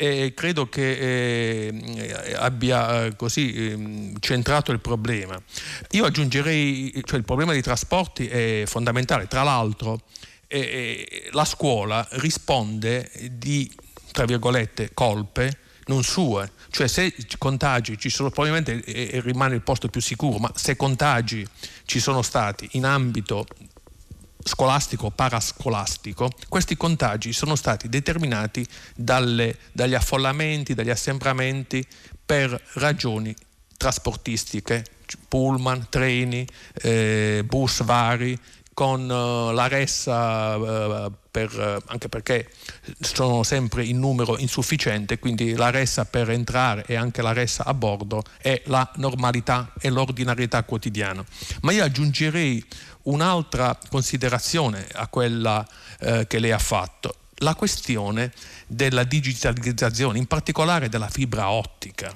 [0.00, 5.36] e credo che eh, abbia eh, così eh, centrato il problema.
[5.90, 10.00] Io aggiungerei, cioè il problema dei trasporti è fondamentale, tra l'altro
[10.46, 13.68] eh, la scuola risponde di,
[14.12, 19.88] tra virgolette, colpe non sue, cioè se contagi ci sono, probabilmente eh, rimane il posto
[19.88, 21.44] più sicuro, ma se contagi
[21.86, 23.46] ci sono stati in ambito
[24.42, 31.86] scolastico o parascolastico, questi contagi sono stati determinati dalle, dagli affollamenti, dagli assembramenti
[32.24, 33.34] per ragioni
[33.76, 34.84] trasportistiche,
[35.28, 36.46] pullman, treni,
[36.82, 38.38] eh, bus vari,
[38.74, 42.50] con uh, la ressa, uh, per, uh, anche perché
[42.98, 47.74] sono sempre in numero insufficiente, quindi la ressa per entrare e anche la ressa a
[47.74, 51.24] bordo è la normalità e l'ordinarietà quotidiana.
[51.60, 52.64] Ma io aggiungerei
[53.02, 55.66] un'altra considerazione a quella
[56.00, 58.32] eh, che lei ha fatto, la questione
[58.66, 62.12] della digitalizzazione, in particolare della fibra ottica.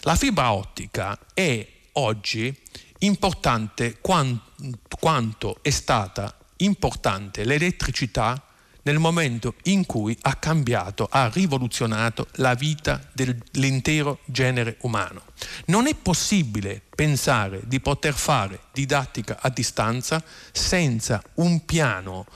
[0.00, 2.56] La fibra ottica è oggi
[3.00, 8.42] importante quanto è stata importante l'elettricità
[8.82, 15.22] nel momento in cui ha cambiato, ha rivoluzionato la vita dell'intero genere umano.
[15.66, 20.22] Non è possibile pensare di poter fare didattica a distanza
[20.52, 22.26] senza un piano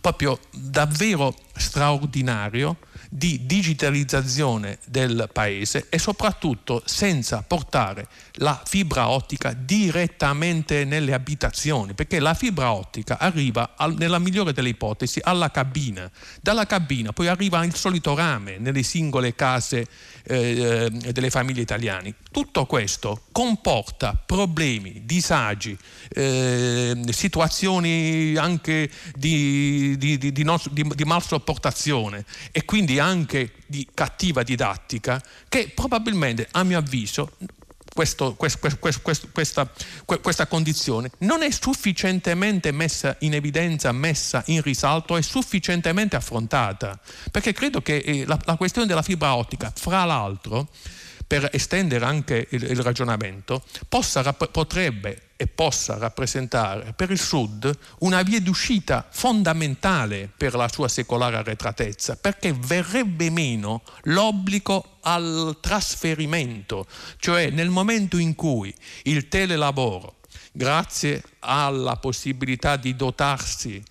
[0.00, 2.78] proprio davvero straordinario
[3.14, 12.20] di digitalizzazione del paese e soprattutto senza portare la fibra ottica direttamente nelle abitazioni, perché
[12.20, 16.10] la fibra ottica arriva al, nella migliore delle ipotesi alla cabina,
[16.40, 19.86] dalla cabina poi arriva il solito rame nelle singole case
[20.24, 22.14] eh, eh delle famiglie italiane.
[22.30, 25.76] Tutto questo comporta problemi, disagi,
[26.08, 30.42] eh, situazioni anche di, di, di, di,
[30.72, 37.32] di malsopportazione e quindi anche di cattiva didattica che probabilmente a mio avviso
[37.92, 39.70] questo, questo, questo, questa,
[40.04, 46.98] questa, condizione non è sufficientemente messa in evidenza, messa in risalto, è sufficientemente affrontata.
[47.30, 50.68] Perché credo che eh, la, la questione della fibra ottica, fra l'altro,
[51.26, 58.22] per estendere anche il, il ragionamento, possa, potrebbe e possa rappresentare per il Sud una
[58.22, 66.86] via d'uscita fondamentale per la sua secolare arretratezza, perché verrebbe meno l'obbligo al trasferimento,
[67.16, 68.72] cioè nel momento in cui
[69.04, 70.20] il telelavoro,
[70.52, 73.82] grazie alla possibilità di dotarsi,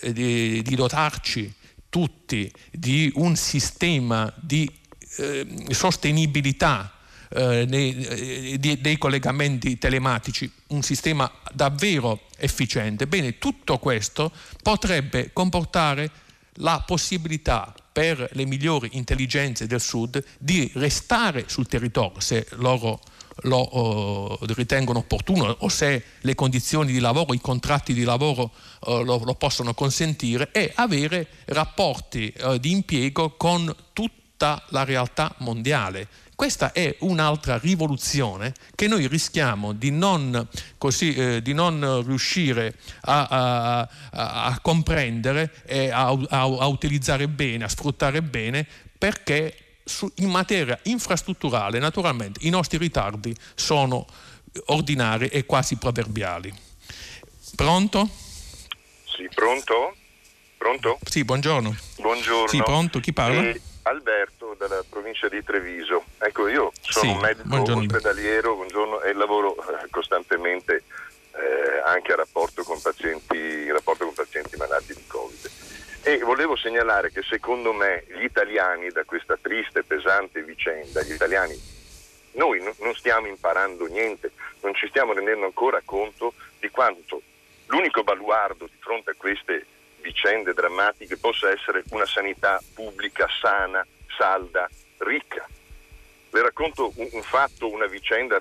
[0.00, 1.54] eh, di, di dotarci
[1.88, 4.68] tutti di un sistema di
[5.18, 6.95] eh, sostenibilità
[7.30, 13.06] eh, nei, eh, dei, dei collegamenti telematici, un sistema davvero efficiente.
[13.06, 16.10] Bene, tutto questo potrebbe comportare
[16.60, 23.00] la possibilità per le migliori intelligenze del Sud di restare sul territorio se loro
[23.40, 29.02] lo uh, ritengono opportuno o se le condizioni di lavoro, i contratti di lavoro uh,
[29.02, 36.08] lo, lo, possono consentire e avere rapporti uh, di impiego con tutta la realtà mondiale.
[36.36, 42.74] Questa è un'altra rivoluzione che noi rischiamo di non, così, eh, di non riuscire
[43.04, 46.10] a, a, a, a comprendere e a,
[46.66, 48.66] utilizzare bene, a sfruttare bene,
[48.98, 49.80] perché
[50.16, 54.06] in materia infrastrutturale naturalmente i nostri ritardi sono
[54.66, 56.52] ordinari e quasi proverbiali.
[57.54, 58.10] Pronto?
[59.06, 59.96] Sì, pronto?
[60.58, 60.98] Pronto?
[61.08, 61.74] Sì, buongiorno.
[61.96, 62.48] Buongiorno.
[62.48, 63.40] Sì, pronto, chi parla?
[63.40, 66.04] Eh, Alberto dalla provincia di Treviso.
[66.26, 67.82] Ecco, io sono sì, un medico buongiorno.
[67.82, 70.82] ospedaliero buongiorno, e lavoro eh, costantemente
[71.36, 75.50] eh, anche a rapporto con pazienti, in rapporto con pazienti malati di Covid.
[76.02, 81.12] E volevo segnalare che secondo me gli italiani da questa triste e pesante vicenda, gli
[81.12, 81.56] italiani,
[82.32, 87.22] noi n- non stiamo imparando niente, non ci stiamo rendendo ancora conto di quanto
[87.66, 89.64] l'unico baluardo di fronte a queste
[90.00, 94.68] vicende drammatiche possa essere una sanità pubblica sana, salda,
[94.98, 95.46] ricca.
[96.36, 98.38] Le racconto un, un fatto, una vicenda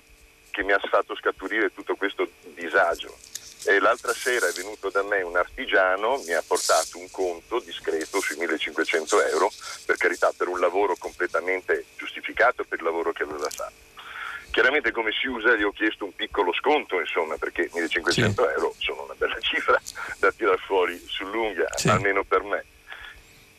[0.52, 3.16] che mi ha fatto scaturire tutto questo disagio.
[3.68, 8.20] E l'altra sera è venuto da me un artigiano, mi ha portato un conto discreto
[8.20, 9.50] sui 1500 euro,
[9.86, 13.84] per carità per un lavoro completamente giustificato per il lavoro che aveva fatto.
[14.52, 18.54] Chiaramente come si usa gli ho chiesto un piccolo sconto, insomma, perché 1500 sì.
[18.56, 19.82] euro sono una bella cifra
[20.20, 21.88] da tirare fuori sull'unghia, sì.
[21.88, 22.66] almeno per me.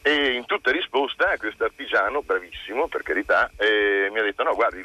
[0.07, 4.79] E in tutta risposta questo artigiano, bravissimo per carità, eh, mi ha detto no guardi,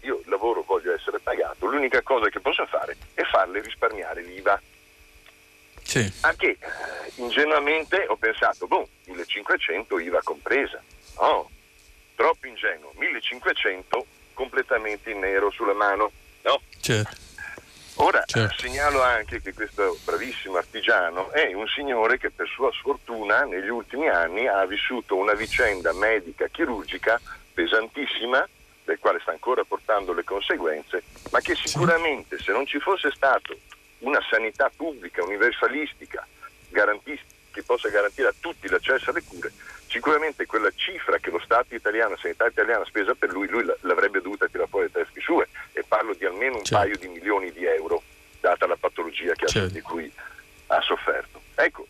[0.00, 4.60] io il lavoro voglio essere pagato, l'unica cosa che posso fare è farle risparmiare l'IVA.
[5.82, 6.12] Sì.
[6.20, 6.58] A che eh,
[7.14, 10.82] ingenuamente ho pensato, boh, 1500 IVA compresa.
[11.18, 11.48] No,
[12.14, 14.04] troppo ingenuo, 1500
[14.34, 16.12] completamente in nero sulla mano.
[16.42, 16.60] No?
[16.78, 17.27] Certo.
[18.00, 18.60] Ora certo.
[18.60, 24.08] segnalo anche che questo bravissimo artigiano è un signore che per sua sfortuna negli ultimi
[24.08, 27.20] anni ha vissuto una vicenda medica chirurgica
[27.52, 28.48] pesantissima,
[28.84, 33.52] del quale sta ancora portando le conseguenze, ma che sicuramente se non ci fosse stata
[34.00, 36.24] una sanità pubblica, universalistica,
[37.50, 39.52] che possa garantire a tutti l'accesso alle cure,
[39.88, 44.20] sicuramente quella cifra che lo Stato italiano, la sanità italiana spesa per lui, lui l'avrebbe
[44.20, 46.84] dovuta tirare fuori le teste sue e parlo di almeno un certo.
[46.84, 48.02] paio di milioni di euro,
[48.40, 49.72] data la patologia certo.
[49.72, 50.10] di cui
[50.68, 51.40] ha sofferto.
[51.54, 51.86] Ecco,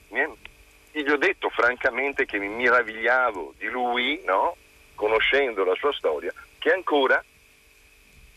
[1.09, 4.57] gli ho detto francamente che mi meravigliavo di lui, no?
[4.95, 7.23] conoscendo la sua storia, che ancora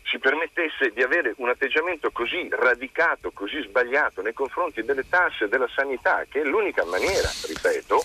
[0.04, 5.48] si permettesse di avere un atteggiamento così radicato, così sbagliato nei confronti delle tasse e
[5.48, 8.04] della sanità, che è l'unica maniera, ripeto,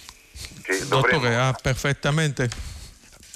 [0.62, 1.20] che dovremmo...
[1.20, 2.74] Dottore, ha perfettamente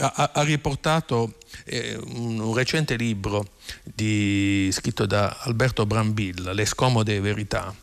[0.00, 1.34] ha, ha riportato
[1.64, 7.74] eh, un, un, recente libro di, scritto da Alberto Brambilla, Le scomode verità,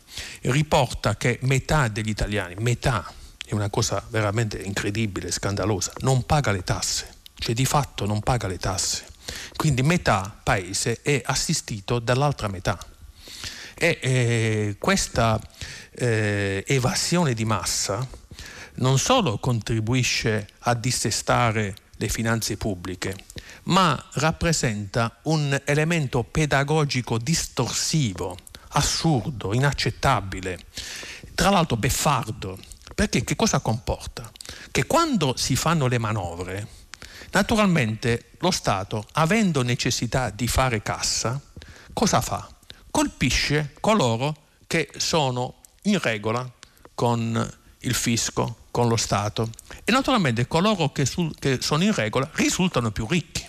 [0.42, 3.10] riporta che metà degli italiani, metà,
[3.44, 8.48] è una cosa veramente incredibile, scandalosa, non paga le tasse, cioè di fatto non paga
[8.48, 9.06] le tasse.
[9.56, 12.78] Quindi metà paese è assistito dall'altra metà.
[13.74, 15.40] E eh, questa
[15.92, 18.06] eh, evasione di massa
[18.78, 23.16] non solo contribuisce a dissestare le finanze pubbliche,
[23.64, 28.36] ma rappresenta un elemento pedagogico distorsivo,
[28.70, 30.58] assurdo, inaccettabile,
[31.34, 32.58] tra l'altro beffardo,
[32.94, 34.30] perché che cosa comporta?
[34.70, 36.68] Che quando si fanno le manovre,
[37.32, 41.40] naturalmente lo Stato, avendo necessità di fare cassa,
[41.92, 42.48] cosa fa?
[42.90, 46.48] Colpisce coloro che sono in regola
[46.94, 49.50] con il fisco, con lo Stato
[49.82, 53.44] e naturalmente coloro che, sul, che sono in regola risultano più ricchi,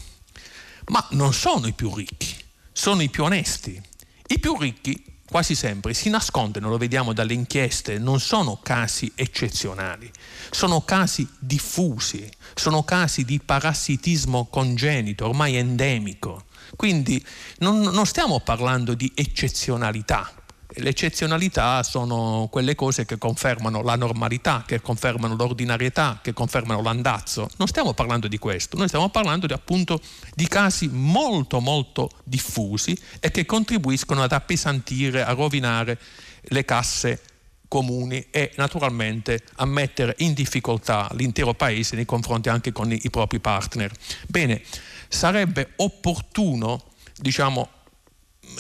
[0.88, 2.35] ma non sono i più ricchi,
[2.72, 3.80] sono i più onesti.
[4.26, 10.11] I più ricchi quasi sempre si nascondono, lo vediamo dalle inchieste, non sono casi eccezionali,
[10.49, 16.45] sono casi diffusi, sono casi di parassitismo congenito, ormai endemico.
[16.76, 17.23] Quindi
[17.60, 20.39] non, non stiamo parlando di eccezionalità,
[20.71, 27.49] le eccezionalità sono quelle cose che confermano la normalità, che confermano l'ordinarietà, che confermano l'andazzo.
[27.57, 29.99] Non stiamo parlando di questo, noi stiamo parlando di, appunto
[30.35, 35.97] di casi molto molto diffusi e che contribuiscono ad appesantire, a rovinare
[36.41, 37.21] le casse
[37.67, 43.09] comuni e naturalmente a mettere in difficoltà l'intero paese nei confronti anche con i, i
[43.09, 43.91] propri partner.
[44.27, 44.61] Bene,
[45.07, 46.83] sarebbe opportuno,
[47.15, 47.69] diciamo,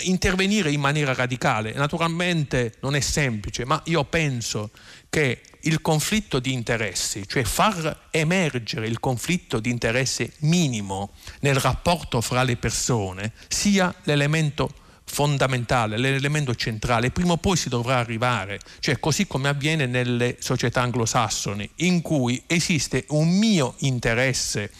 [0.01, 1.73] intervenire in maniera radicale.
[1.73, 4.71] Naturalmente non è semplice, ma io penso
[5.09, 11.11] che il conflitto di interessi, cioè far emergere il conflitto di interesse minimo
[11.41, 14.71] nel rapporto fra le persone, sia l'elemento
[15.03, 20.81] fondamentale, l'elemento centrale, prima o poi si dovrà arrivare, cioè così come avviene nelle società
[20.81, 24.71] anglosassoni, in cui esiste un mio interesse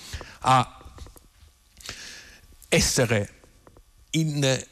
[0.41, 0.77] a
[2.69, 3.33] essere
[4.11, 4.63] in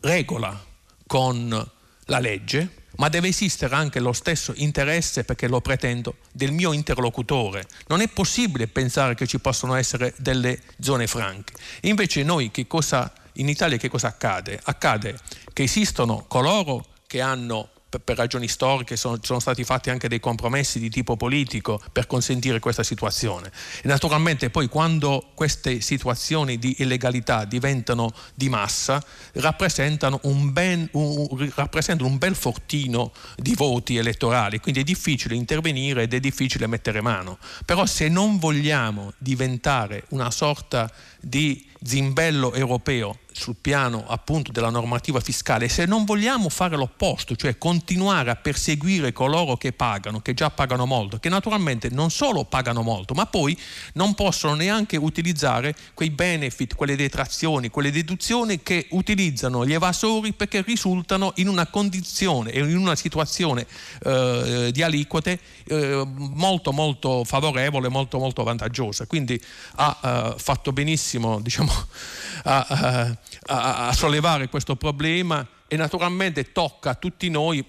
[0.00, 0.58] regola
[1.06, 1.70] con
[2.06, 7.66] la legge, ma deve esistere anche lo stesso interesse, perché lo pretendo, del mio interlocutore.
[7.86, 11.54] Non è possibile pensare che ci possano essere delle zone franche.
[11.82, 14.60] Invece noi cosa, in Italia che cosa accade?
[14.62, 15.18] Accade
[15.52, 20.78] che esistono coloro che hanno per, ragioni storiche sono, sono, stati fatti anche dei compromessi
[20.78, 23.50] di tipo politico per consentire questa situazione.
[23.82, 29.02] E naturalmente poi quando queste situazioni di illegalità diventano di massa
[29.34, 36.02] rappresentano un, ben, un, rappresentano un bel fortino di voti elettorali, quindi è difficile intervenire
[36.02, 37.38] ed è difficile mettere mano.
[37.64, 40.90] Però se non vogliamo diventare una sorta
[41.20, 47.56] di zimbello europeo sul piano appunto della normativa fiscale, se non vogliamo fare l'opposto, cioè
[47.58, 52.82] continuare a perseguire coloro che pagano, che già pagano molto, che naturalmente non solo pagano
[52.82, 53.56] molto, ma poi
[53.94, 60.62] non possono neanche utilizzare quei benefit, quelle detrazioni, quelle deduzioni che utilizzano gli evasori perché
[60.62, 63.66] risultano in una condizione e in una situazione
[64.02, 69.06] eh, di aliquote eh, molto molto favorevole, molto molto vantaggiosa.
[69.06, 69.40] Quindi
[69.76, 71.09] ha eh, fatto benissimo
[71.40, 71.72] diciamo,
[72.44, 72.66] a,
[73.46, 77.64] a, a, sollevare questo problema e naturalmente tocca a tutti noi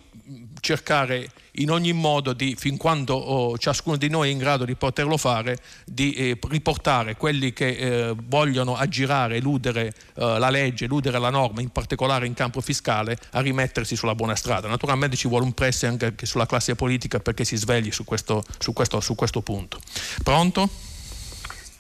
[0.60, 4.76] cercare in ogni modo di, fin quando oh, ciascuno di noi è in grado di
[4.76, 11.20] poterlo fare, di eh, riportare quelli che eh, vogliono aggirare, eludere eh, la legge, eludere
[11.20, 14.68] la norma, in particolare in campo fiscale, a rimettersi sulla buona strada.
[14.68, 18.72] Naturalmente ci vuole un press anche sulla classe politica perché si svegli su questo, su
[18.72, 19.80] questo, su questo punto.
[20.24, 20.70] Pronto?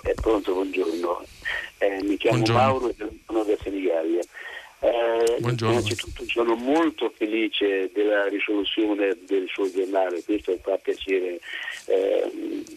[0.03, 0.80] Eh, pronto, buongiorno.
[1.81, 2.61] Eh, mi chiamo Buongiorno.
[2.61, 2.95] Mauro e
[3.25, 4.21] sono da Senigallia.
[4.83, 11.39] Eh, innanzitutto sono molto felice della risoluzione del suo giornale, questo fa piacere
[11.87, 12.31] eh,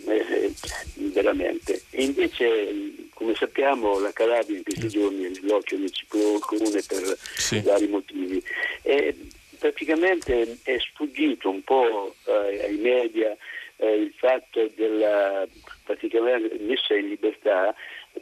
[0.07, 0.53] eh,
[0.95, 1.83] veramente.
[1.91, 7.19] E invece, come sappiamo, la Calabria in questi giorni è nell'occhio del ciclone comune per
[7.37, 7.61] sì.
[7.61, 8.43] vari motivi.
[8.81, 9.15] E
[9.59, 13.37] praticamente è sfuggito un po' eh, ai media
[13.77, 15.47] eh, il fatto della
[15.85, 17.75] praticamente messa in libertà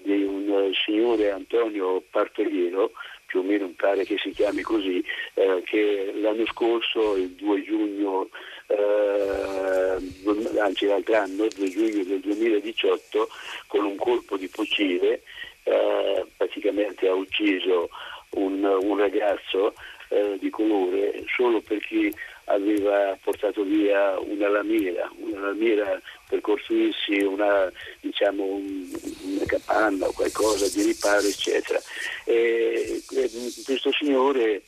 [0.03, 2.93] di un eh, signore Antonio Partoliero,
[3.27, 5.03] più o meno mi pare che si chiami così,
[5.35, 8.29] eh, che l'anno scorso, il 2 giugno,
[8.67, 13.29] eh, anzi l'altro anno, il 2 giugno del 2018,
[13.67, 15.23] con un colpo di fucile
[15.65, 17.89] eh, praticamente ha ucciso
[18.31, 19.75] un, un ragazzo
[20.09, 22.13] eh, di colore solo perché
[22.47, 26.01] aveva portato via una lamiera, una lamiera
[26.33, 31.79] per costruirsi una, diciamo, una capanna o qualcosa di riparo, eccetera.
[32.25, 34.63] E, questo signore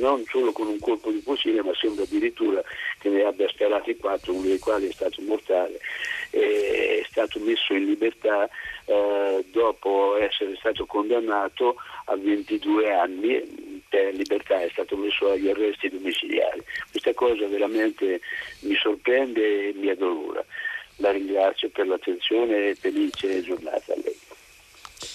[0.00, 2.62] non solo con un colpo di fucile, ma sembra addirittura
[2.98, 5.78] che ne abbia sparati quattro, uno dei quali è stato mortale,
[6.30, 8.48] è stato messo in libertà
[8.86, 11.76] eh, dopo essere stato condannato
[12.06, 16.62] a 22 anni per libertà è stato messo agli arresti domiciliari.
[16.90, 18.22] Questa cosa veramente
[18.60, 20.42] mi sorprende e mi addolora.
[21.02, 24.16] La ringrazio per l'attenzione e felice giornata a lei.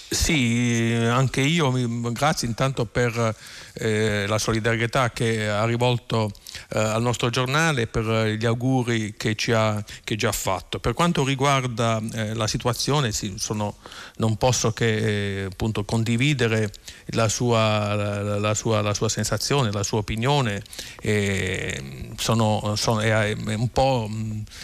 [0.10, 1.70] Sì, anche io,
[2.14, 3.36] grazie intanto per
[3.74, 6.32] eh, la solidarietà che ha rivolto
[6.70, 8.06] eh, al nostro giornale e per
[8.38, 10.80] gli auguri che ci ha, che ci fatto.
[10.80, 13.76] Per quanto riguarda eh, la situazione, sì, sono,
[14.18, 16.72] non posso che eh, appunto, condividere
[17.08, 20.62] la sua, la, la, sua, la sua, sensazione, la sua opinione.
[22.18, 24.10] Sono, sono, è un po'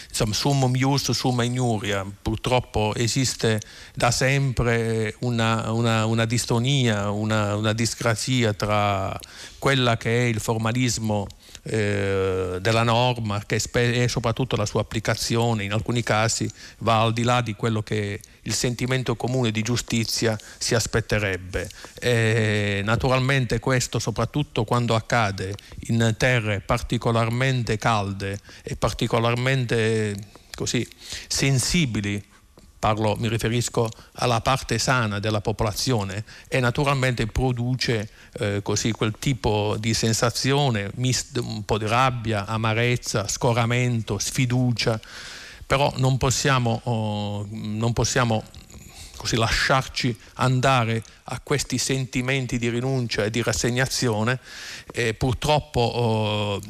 [0.10, 2.06] insomma, summum ius, summa ignuria.
[2.22, 3.62] Purtroppo esiste
[3.94, 9.18] da sempre una, una, una distonia, una, una disgrazia tra
[9.60, 11.28] quella che è il formalismo
[11.66, 17.24] eh, della norma che e soprattutto la sua applicazione in alcuni casi va al di
[17.24, 21.70] là di quello che il sentimento comune di giustizia si aspetterebbe.
[22.00, 25.56] E naturalmente questo soprattutto quando accade
[25.88, 30.16] in terre particolarmente calde e particolarmente
[30.54, 30.86] così
[31.28, 32.32] sensibili
[32.84, 39.78] parlo, mi riferisco alla parte sana della popolazione e naturalmente produce eh, così quel tipo
[39.80, 45.00] di sensazione, un po' di rabbia, amarezza, scoramento, sfiducia,
[45.66, 48.44] però non possiamo, oh, non possiamo
[49.16, 54.42] così lasciarci andare a questi sentimenti di rinuncia e di rassegnazione.
[54.92, 56.62] E purtroppo oh,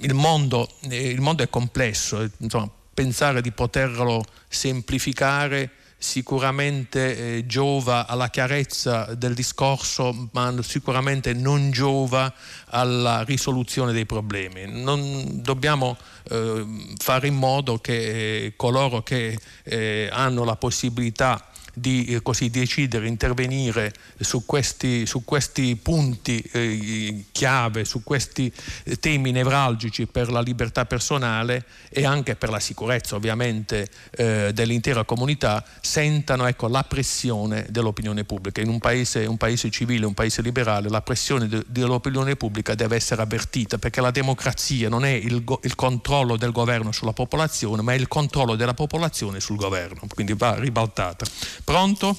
[0.00, 8.30] il, mondo, il, mondo, è complesso, insomma, pensare di poterlo semplificare sicuramente eh, giova alla
[8.30, 12.32] chiarezza del discorso, ma sicuramente non giova
[12.68, 14.64] alla risoluzione dei problemi.
[14.66, 15.98] Non dobbiamo
[16.30, 16.64] eh,
[16.96, 23.06] fare in modo che eh, coloro che eh, hanno la possibilità di eh, così decidere,
[23.06, 28.50] intervenire su questi, su questi punti eh, chiave, su questi
[28.84, 35.04] eh, temi nevralgici per la libertà personale e anche per la sicurezza ovviamente eh, dell'intera
[35.04, 38.62] comunità, sentano ecco, la pressione dell'opinione pubblica.
[38.62, 42.96] In un paese, un paese, civile, un paese liberale, la pressione de, dell'opinione pubblica deve
[42.96, 47.92] essere avvertita perché la democrazia non è il, il controllo del governo sulla popolazione, ma
[47.92, 51.26] è il controllo della popolazione sul governo, quindi va ribaltata.
[51.66, 52.14] Pronto?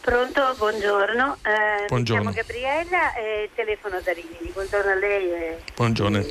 [0.00, 1.36] Pronto, buongiorno.
[1.42, 2.30] Eh, buongiorno.
[2.30, 4.48] Mi chiamo Gabriella e telefono da Rimini.
[4.54, 6.24] Buongiorno a lei e buongiorno.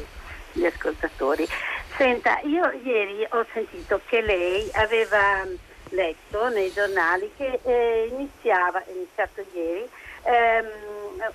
[0.53, 1.47] gli ascoltatori.
[1.95, 5.45] Senta, io ieri ho sentito che lei aveva
[5.89, 9.88] letto nei giornali che eh, iniziava, è iniziato ieri,
[10.23, 10.65] ehm,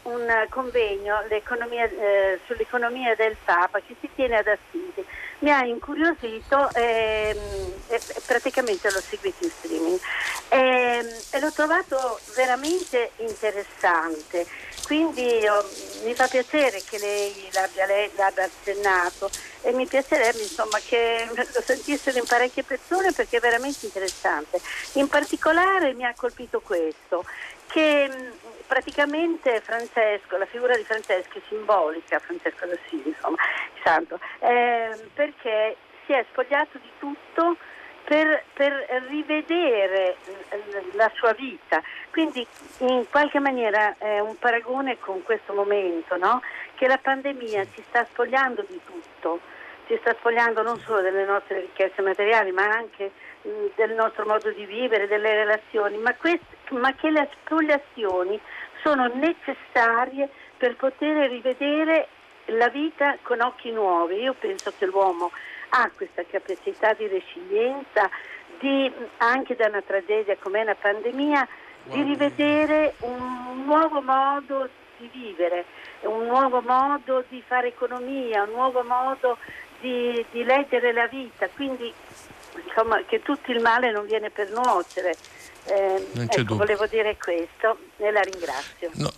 [0.03, 5.07] un convegno eh, sull'economia del Papa che si tiene ad Assisi
[5.41, 10.01] mi ha incuriosito e, ehm, e praticamente l'ho seguito in streaming
[10.49, 14.47] e, ehm, e l'ho trovato veramente interessante.
[14.85, 15.69] Quindi oh,
[16.05, 17.87] mi fa piacere che lei l'abbia,
[18.17, 23.85] l'abbia accennato e mi piacerebbe insomma, che lo sentissero in parecchie persone perché è veramente
[23.85, 24.61] interessante.
[24.93, 27.25] In particolare mi ha colpito questo,
[27.67, 28.11] che
[28.69, 33.39] praticamente Francesco, la figura di Francesco è simbolica, Francesco d'Assisi, insomma,
[33.83, 37.57] santo, eh, perché si è spogliato di tutto
[38.05, 38.73] per, per,
[39.09, 40.17] rivedere
[40.93, 41.83] la sua vita.
[42.11, 42.47] Quindi
[42.79, 46.41] in qualche maniera è un paragone con questo momento, no?
[46.75, 49.41] che la pandemia ci sta spogliando di tutto,
[49.87, 53.11] ci sta spogliando non solo delle nostre ricchezze materiali, ma anche
[53.75, 58.41] del nostro modo di vivere, delle relazioni, ma, quest- ma che le spoliazioni
[58.83, 62.09] sono necessarie per poter rivedere
[62.47, 64.17] la vita con occhi nuovi.
[64.17, 65.31] Io penso che l'uomo
[65.71, 68.09] ha questa capacità di resilienza,
[68.59, 71.47] di, anche da una tragedia come una pandemia,
[71.85, 74.69] di rivedere un nuovo modo
[74.99, 75.65] di vivere,
[76.01, 79.39] un nuovo modo di fare economia, un nuovo modo
[79.81, 81.93] di, di leggere la vita, quindi
[82.65, 85.15] insomma, che tutto il male non viene per nuocere.
[85.69, 88.91] Eh, ecco, volevo dire questo e la ringrazio.
[88.95, 89.13] No.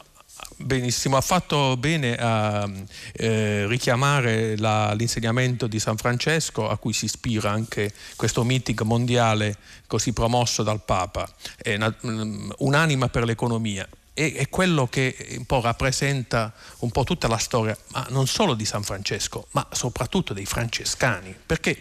[0.56, 2.68] Benissimo, ha fatto bene a
[3.12, 9.56] eh, richiamare la, l'insegnamento di San Francesco a cui si ispira anche questo meeting mondiale
[9.86, 11.28] così promosso dal Papa,
[11.66, 13.86] una, mm, un'anima per l'economia.
[14.12, 18.54] È, è quello che un po' rappresenta un po' tutta la storia, ma non solo
[18.54, 21.76] di San Francesco, ma soprattutto dei francescani, perché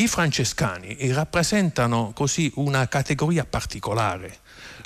[0.00, 4.38] i francescani rappresentano così una categoria particolare.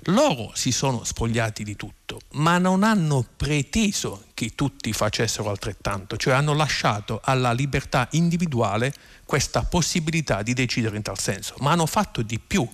[0.07, 6.35] Loro si sono spogliati di tutto, ma non hanno preteso che tutti facessero altrettanto, cioè
[6.35, 8.93] hanno lasciato alla libertà individuale
[9.25, 12.67] questa possibilità di decidere in tal senso, ma hanno fatto di più.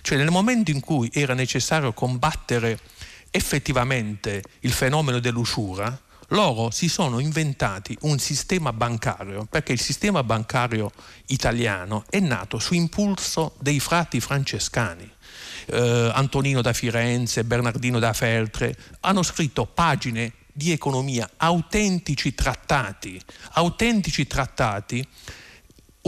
[0.00, 2.78] Cioè nel momento in cui era necessario combattere
[3.30, 6.00] effettivamente il fenomeno dell'usura,
[6.30, 10.90] loro si sono inventati un sistema bancario, perché il sistema bancario
[11.26, 15.10] italiano è nato su impulso dei frati francescani.
[15.66, 23.20] Eh, Antonino da Firenze, Bernardino da Feltre, hanno scritto pagine di economia, autentici trattati,
[23.52, 25.06] autentici trattati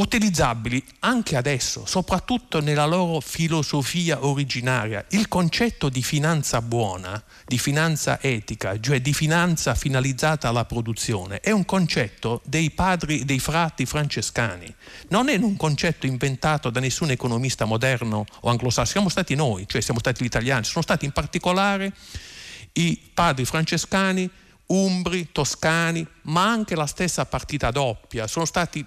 [0.02, 5.04] utilizzabili anche adesso, soprattutto nella loro filosofia originaria.
[5.10, 11.50] Il concetto di finanza buona, di finanza etica, cioè di finanza finalizzata alla produzione, è
[11.50, 14.72] un concetto dei padri, dei frati francescani.
[15.08, 19.80] Non è un concetto inventato da nessun economista moderno o anglosassone, siamo stati noi, cioè
[19.80, 21.92] siamo stati gli italiani, sono stati in particolare
[22.74, 24.28] i padri francescani
[24.66, 28.26] umbri, toscani, ma anche la stessa partita doppia.
[28.26, 28.84] Sono stati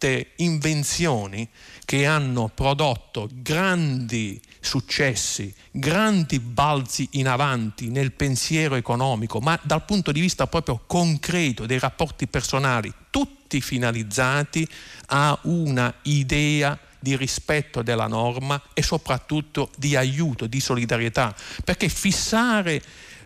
[0.00, 1.46] tutte invenzioni
[1.84, 10.10] che hanno prodotto grandi successi, grandi balzi in avanti nel pensiero economico, ma dal punto
[10.10, 14.66] di vista proprio concreto dei rapporti personali, tutti finalizzati
[15.08, 22.82] a una idea di rispetto della norma e soprattutto di aiuto, di solidarietà, perché fissare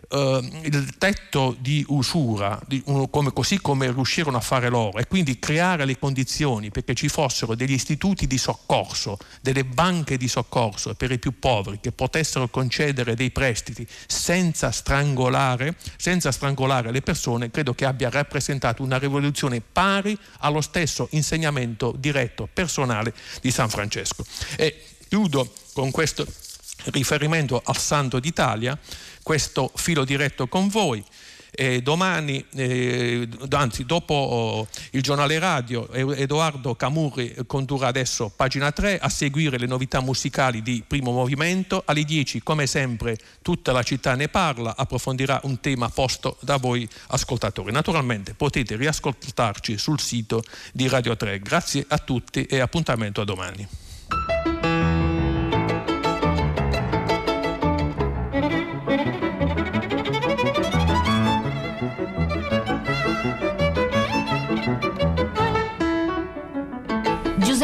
[0.09, 5.07] eh, il tetto di usura, di, uno, come, così come riuscirono a fare loro, e
[5.07, 10.93] quindi creare le condizioni perché ci fossero degli istituti di soccorso, delle banche di soccorso
[10.95, 17.51] per i più poveri che potessero concedere dei prestiti senza strangolare, senza strangolare le persone,
[17.51, 24.23] credo che abbia rappresentato una rivoluzione pari allo stesso insegnamento diretto personale di San Francesco.
[24.57, 26.25] E chiudo con questo
[26.85, 28.77] riferimento al Santo d'Italia
[29.25, 31.03] questo filo diretto con voi.
[31.49, 38.99] E domani, eh, anzi dopo oh, il giornale radio, Edoardo Camurri condurrà adesso pagina 3
[38.99, 41.81] a seguire le novità musicali di primo movimento.
[41.85, 46.87] Alle 10, come sempre, tutta la città ne parla, approfondirà un tema posto da voi
[47.07, 47.71] ascoltatori.
[47.71, 51.39] Naturalmente potete riascoltarci sul sito di Radio 3.
[51.39, 54.54] Grazie a tutti e appuntamento a domani.
[58.97, 59.44] thank you.